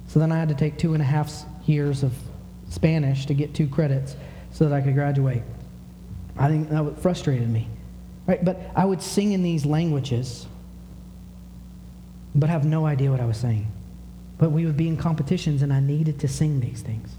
So 0.07 0.19
then 0.19 0.31
I 0.31 0.37
had 0.37 0.49
to 0.49 0.55
take 0.55 0.77
two 0.77 0.93
and 0.93 1.01
a 1.01 1.05
half 1.05 1.31
years 1.65 2.03
of 2.03 2.13
Spanish 2.69 3.25
to 3.25 3.33
get 3.33 3.53
two 3.53 3.67
credits 3.67 4.15
so 4.51 4.69
that 4.69 4.75
I 4.75 4.81
could 4.81 4.93
graduate. 4.93 5.41
I 6.37 6.47
think 6.47 6.69
that 6.69 6.99
frustrated 6.99 7.49
me. 7.49 7.67
Right? 8.27 8.43
But 8.43 8.61
I 8.75 8.85
would 8.85 9.01
sing 9.01 9.31
in 9.31 9.41
these 9.41 9.65
languages, 9.65 10.45
but 12.35 12.49
have 12.49 12.65
no 12.65 12.85
idea 12.85 13.09
what 13.09 13.19
I 13.19 13.25
was 13.25 13.37
saying. 13.37 13.71
But 14.37 14.51
we 14.51 14.65
would 14.65 14.77
be 14.77 14.87
in 14.87 14.97
competitions 14.97 15.63
and 15.63 15.73
I 15.73 15.79
needed 15.79 16.19
to 16.19 16.27
sing 16.27 16.59
these 16.59 16.81
things. 16.81 17.09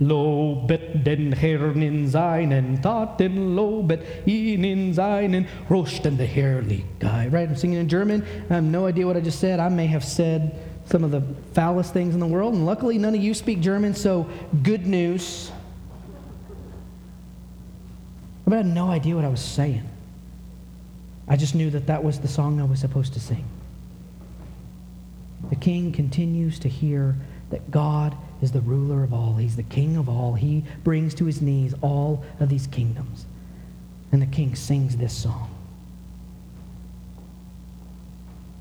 Lobet 0.00 1.04
den 1.04 1.32
Herrn 1.32 1.82
in 1.82 2.08
seinen 2.08 2.80
Taten, 2.80 3.56
lobet 3.56 4.00
ihn 4.26 4.64
in 4.64 4.94
seinen 4.94 5.46
Rosten, 5.68 6.16
the 6.16 6.26
Herrlichkeit. 6.26 7.32
Right? 7.32 7.48
I'm 7.48 7.56
singing 7.56 7.80
in 7.80 7.88
German. 7.88 8.24
I 8.50 8.54
have 8.54 8.64
no 8.64 8.86
idea 8.86 9.06
what 9.06 9.16
I 9.16 9.20
just 9.20 9.40
said. 9.40 9.58
I 9.58 9.68
may 9.68 9.86
have 9.86 10.04
said 10.04 10.56
some 10.84 11.04
of 11.04 11.10
the 11.10 11.22
foulest 11.54 11.92
things 11.92 12.14
in 12.14 12.20
the 12.20 12.26
world, 12.26 12.54
and 12.54 12.64
luckily 12.64 12.98
none 12.98 13.14
of 13.14 13.20
you 13.20 13.34
speak 13.34 13.60
German, 13.60 13.94
so 13.94 14.26
good 14.62 14.86
news. 14.86 15.50
I 18.46 18.56
had 18.56 18.66
no 18.66 18.88
idea 18.88 19.14
what 19.14 19.24
I 19.24 19.28
was 19.28 19.44
saying. 19.44 19.86
I 21.26 21.36
just 21.36 21.54
knew 21.54 21.68
that 21.70 21.86
that 21.88 22.02
was 22.02 22.20
the 22.20 22.28
song 22.28 22.60
I 22.60 22.64
was 22.64 22.80
supposed 22.80 23.12
to 23.14 23.20
sing. 23.20 23.44
The 25.50 25.56
king 25.56 25.92
continues 25.92 26.58
to 26.60 26.68
hear 26.68 27.16
that 27.50 27.70
God 27.70 28.16
is 28.40 28.52
the 28.52 28.60
ruler 28.60 29.02
of 29.02 29.12
all. 29.12 29.34
He's 29.36 29.56
the 29.56 29.62
king 29.62 29.96
of 29.96 30.08
all. 30.08 30.34
He 30.34 30.64
brings 30.84 31.14
to 31.14 31.24
his 31.24 31.42
knees 31.42 31.74
all 31.80 32.24
of 32.40 32.48
these 32.48 32.66
kingdoms. 32.66 33.26
And 34.12 34.22
the 34.22 34.26
king 34.26 34.54
sings 34.54 34.96
this 34.96 35.12
song. 35.12 35.54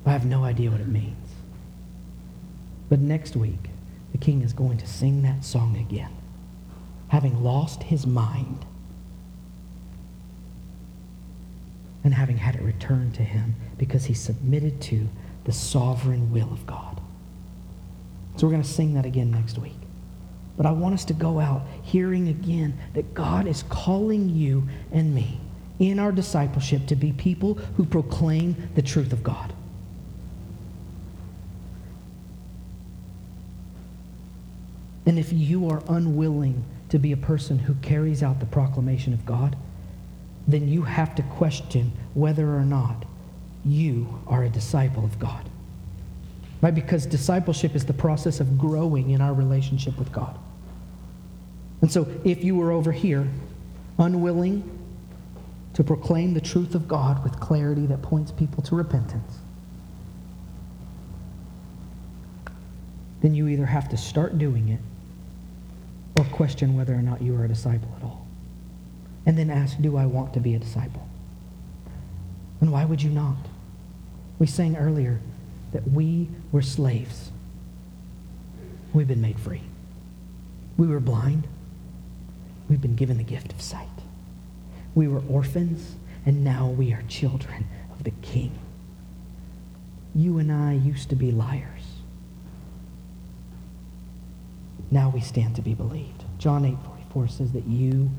I 0.05 0.11
have 0.11 0.25
no 0.25 0.43
idea 0.43 0.71
what 0.71 0.81
it 0.81 0.87
means. 0.87 1.15
But 2.89 2.99
next 2.99 3.35
week, 3.35 3.69
the 4.11 4.17
king 4.17 4.41
is 4.41 4.53
going 4.53 4.77
to 4.77 4.87
sing 4.87 5.21
that 5.23 5.43
song 5.43 5.77
again, 5.77 6.15
having 7.09 7.43
lost 7.43 7.83
his 7.83 8.07
mind 8.07 8.65
and 12.03 12.13
having 12.13 12.37
had 12.37 12.55
it 12.55 12.61
returned 12.61 13.13
to 13.15 13.23
him 13.23 13.55
because 13.77 14.05
he 14.05 14.13
submitted 14.13 14.79
to 14.81 15.09
the 15.43 15.51
sovereign 15.51 16.31
will 16.31 16.51
of 16.53 16.65
God. 16.65 16.96
So 18.37 18.45
we're 18.45 18.51
going 18.51 18.63
to 18.63 18.69
sing 18.69 18.93
that 18.93 19.05
again 19.05 19.31
next 19.31 19.57
week. 19.57 19.73
But 20.55 20.65
I 20.65 20.71
want 20.71 20.93
us 20.93 21.05
to 21.05 21.13
go 21.13 21.39
out 21.39 21.63
hearing 21.83 22.29
again 22.29 22.79
that 22.93 23.13
God 23.13 23.47
is 23.47 23.63
calling 23.63 24.29
you 24.29 24.67
and 24.91 25.13
me 25.13 25.39
in 25.79 25.99
our 25.99 26.11
discipleship 26.11 26.87
to 26.87 26.95
be 26.95 27.11
people 27.13 27.55
who 27.75 27.85
proclaim 27.85 28.69
the 28.75 28.81
truth 28.81 29.11
of 29.11 29.23
God. 29.23 29.53
And 35.05 35.17
if 35.17 35.31
you 35.31 35.69
are 35.69 35.81
unwilling 35.87 36.63
to 36.89 36.99
be 36.99 37.11
a 37.11 37.17
person 37.17 37.57
who 37.59 37.75
carries 37.75 38.21
out 38.21 38.39
the 38.39 38.45
proclamation 38.45 39.13
of 39.13 39.25
God, 39.25 39.55
then 40.47 40.67
you 40.67 40.83
have 40.83 41.15
to 41.15 41.23
question 41.23 41.91
whether 42.13 42.55
or 42.55 42.65
not 42.65 43.05
you 43.65 44.21
are 44.27 44.43
a 44.43 44.49
disciple 44.49 45.03
of 45.03 45.17
God. 45.17 45.49
Right? 46.61 46.73
Because 46.73 47.05
discipleship 47.05 47.75
is 47.75 47.85
the 47.85 47.93
process 47.93 48.39
of 48.39 48.57
growing 48.57 49.11
in 49.11 49.21
our 49.21 49.33
relationship 49.33 49.97
with 49.97 50.11
God. 50.11 50.37
And 51.81 51.91
so 51.91 52.07
if 52.23 52.43
you 52.43 52.55
were 52.55 52.71
over 52.71 52.91
here, 52.91 53.27
unwilling 53.99 54.63
to 55.73 55.83
proclaim 55.83 56.33
the 56.33 56.41
truth 56.41 56.73
of 56.73 56.87
God 56.87 57.23
with 57.23 57.39
clarity 57.39 57.85
that 57.85 58.01
points 58.01 58.31
people 58.31 58.63
to 58.63 58.75
repentance, 58.75 59.37
then 63.21 63.35
you 63.35 63.47
either 63.47 63.65
have 63.65 63.89
to 63.89 63.97
start 63.97 64.37
doing 64.37 64.69
it 64.69 64.79
or 66.17 66.23
question 66.25 66.75
whether 66.75 66.93
or 66.93 67.01
not 67.01 67.21
you 67.21 67.35
are 67.35 67.45
a 67.45 67.47
disciple 67.47 67.89
at 67.97 68.03
all. 68.03 68.25
And 69.25 69.37
then 69.37 69.49
ask, 69.49 69.79
do 69.79 69.97
I 69.97 70.05
want 70.05 70.33
to 70.33 70.39
be 70.39 70.55
a 70.55 70.59
disciple? 70.59 71.07
And 72.61 72.71
why 72.71 72.85
would 72.85 73.03
you 73.03 73.11
not? 73.11 73.37
We 74.39 74.47
sang 74.47 74.77
earlier 74.77 75.19
that 75.71 75.89
we 75.89 76.29
were 76.51 76.61
slaves. 76.61 77.31
We've 78.93 79.07
been 79.07 79.21
made 79.21 79.39
free. 79.39 79.61
We 80.77 80.87
were 80.87 80.99
blind. 80.99 81.47
We've 82.69 82.81
been 82.81 82.95
given 82.95 83.17
the 83.17 83.23
gift 83.23 83.51
of 83.51 83.61
sight. 83.61 83.87
We 84.95 85.07
were 85.07 85.21
orphans, 85.29 85.95
and 86.25 86.43
now 86.43 86.67
we 86.67 86.93
are 86.93 87.03
children 87.07 87.67
of 87.91 88.03
the 88.03 88.11
King. 88.21 88.57
You 90.15 90.39
and 90.39 90.51
I 90.51 90.73
used 90.73 91.09
to 91.09 91.15
be 91.15 91.31
liars. 91.31 91.83
Now 94.89 95.09
we 95.09 95.21
stand 95.21 95.55
to 95.57 95.61
be 95.61 95.73
believed. 95.73 96.23
John 96.37 96.65
8 96.65 96.77
44 96.83 97.27
says 97.27 97.51
that 97.51 97.67
you 97.67 98.09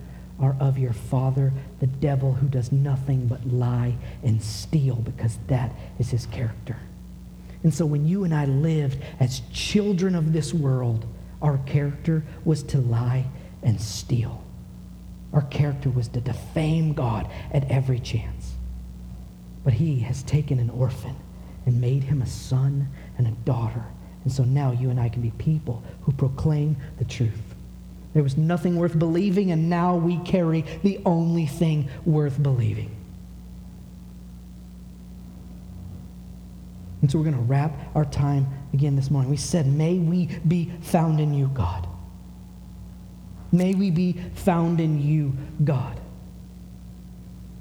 are 0.41 0.57
of 0.61 0.79
your 0.79 0.93
father, 0.93 1.53
the 1.81 1.87
devil, 1.87 2.35
who 2.35 2.47
does 2.47 2.71
nothing 2.71 3.27
but 3.27 3.47
lie 3.47 3.97
and 4.23 4.43
steal, 4.43 4.97
because 4.97 5.39
that 5.49 5.73
is 5.99 6.11
his 6.11 6.27
character. 6.27 6.77
And 7.63 7.73
so 7.75 7.85
when 7.85 8.07
you 8.07 8.25
and 8.25 8.35
I 8.35 8.45
lived 8.45 8.99
as 9.21 9.43
children 9.53 10.15
of 10.15 10.33
this 10.33 10.55
world, 10.55 11.07
our 11.43 11.59
character 11.59 12.25
was 12.45 12.63
to 12.65 12.79
lie 12.79 13.27
and 13.63 13.81
steal. 13.81 14.43
Our 15.33 15.43
character 15.43 15.91
was 15.91 16.09
to 16.09 16.21
defame 16.21 16.95
God 16.95 17.31
at 17.53 17.71
every 17.71 17.99
chance. 17.99 18.55
But 19.65 19.73
he 19.75 20.01
has 20.01 20.23
taken 20.23 20.59
an 20.59 20.71
orphan 20.71 21.17
and 21.67 21.81
made 21.81 22.05
him 22.05 22.23
a 22.23 22.27
son 22.27 22.89
and 23.19 23.27
a 23.27 23.33
daughter. 23.45 23.85
And 24.25 24.33
so 24.33 24.45
now 24.45 24.73
you 24.73 24.91
and 24.91 24.99
I 24.99 25.09
can 25.09 25.23
be 25.23 25.33
people 25.33 25.83
who 26.03 26.13
proclaim 26.13 26.77
the 26.99 27.05
truth. 27.05 27.55
There 28.15 28.23
was 28.23 28.37
nothing 28.37 28.77
worth 28.77 28.99
believing, 28.99 29.51
and 29.51 29.69
now 29.69 29.95
we 29.97 30.19
carry 30.19 30.65
the 30.83 31.01
only 31.05 31.47
thing 31.47 31.89
worth 32.05 32.43
believing. 32.43 32.98
And 37.01 37.11
so 37.11 37.19
we're 37.19 37.25
going 37.25 37.37
to 37.37 37.43
wrap 37.43 37.73
our 37.95 38.05
time 38.05 38.47
again 38.73 38.97
this 38.97 39.11
morning. 39.11 39.31
We 39.31 39.37
said, 39.37 39.67
May 39.67 39.99
we 39.99 40.27
be 40.47 40.73
found 40.81 41.21
in 41.21 41.33
you, 41.33 41.49
God. 41.49 41.87
May 43.53 43.75
we 43.75 43.91
be 43.91 44.13
found 44.35 44.81
in 44.81 45.01
you, 45.01 45.33
God. 45.65 45.97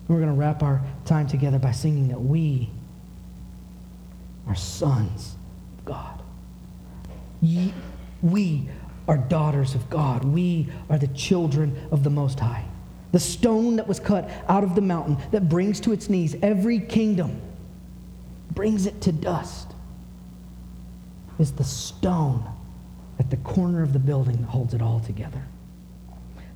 And 0.08 0.16
we're 0.16 0.22
going 0.22 0.34
to 0.34 0.40
wrap 0.40 0.64
our 0.64 0.82
time 1.06 1.28
together 1.28 1.60
by 1.60 1.72
singing 1.72 2.08
that 2.10 2.20
we 2.20 2.70
are 4.48 4.56
sons 4.56 5.36
of 5.78 5.86
God. 5.86 6.22
Ye, 7.42 7.74
we 8.22 8.70
are 9.08 9.18
daughters 9.18 9.76
of 9.76 9.90
God. 9.90 10.26
We 10.26 10.68
are 10.90 10.98
the 10.98 11.08
children 11.10 11.88
of 11.92 12.04
the 12.04 12.10
Most 12.10 12.40
High. 12.40 12.66
The 13.12 13.20
stone 13.20 13.78
that 13.78 13.88
was 13.88 14.00
cut 14.00 14.30
out 14.50 14.64
of 14.64 14.76
the 14.76 14.82
mountain 14.82 15.18
that 15.32 15.48
brings 15.48 15.80
to 15.82 15.94
its 15.94 16.10
knees 16.10 16.36
every 16.42 16.80
kingdom 16.80 17.42
brings 18.58 18.88
it 18.88 19.00
to 19.02 19.12
dust 19.12 19.68
is 21.38 21.52
the 21.52 21.64
stone 21.64 22.44
at 23.20 23.30
the 23.30 23.38
corner 23.38 23.84
of 23.84 23.94
the 23.94 24.00
building 24.00 24.36
that 24.38 24.48
holds 24.48 24.74
it 24.74 24.82
all 24.82 25.00
together. 25.00 25.44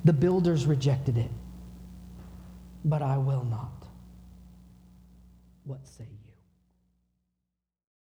The 0.04 0.12
builders 0.12 0.66
rejected 0.66 1.16
it, 1.16 1.30
but 2.84 3.02
I 3.02 3.18
will 3.18 3.44
not. 3.44 3.86
What 5.62 5.86
say? 5.86 6.08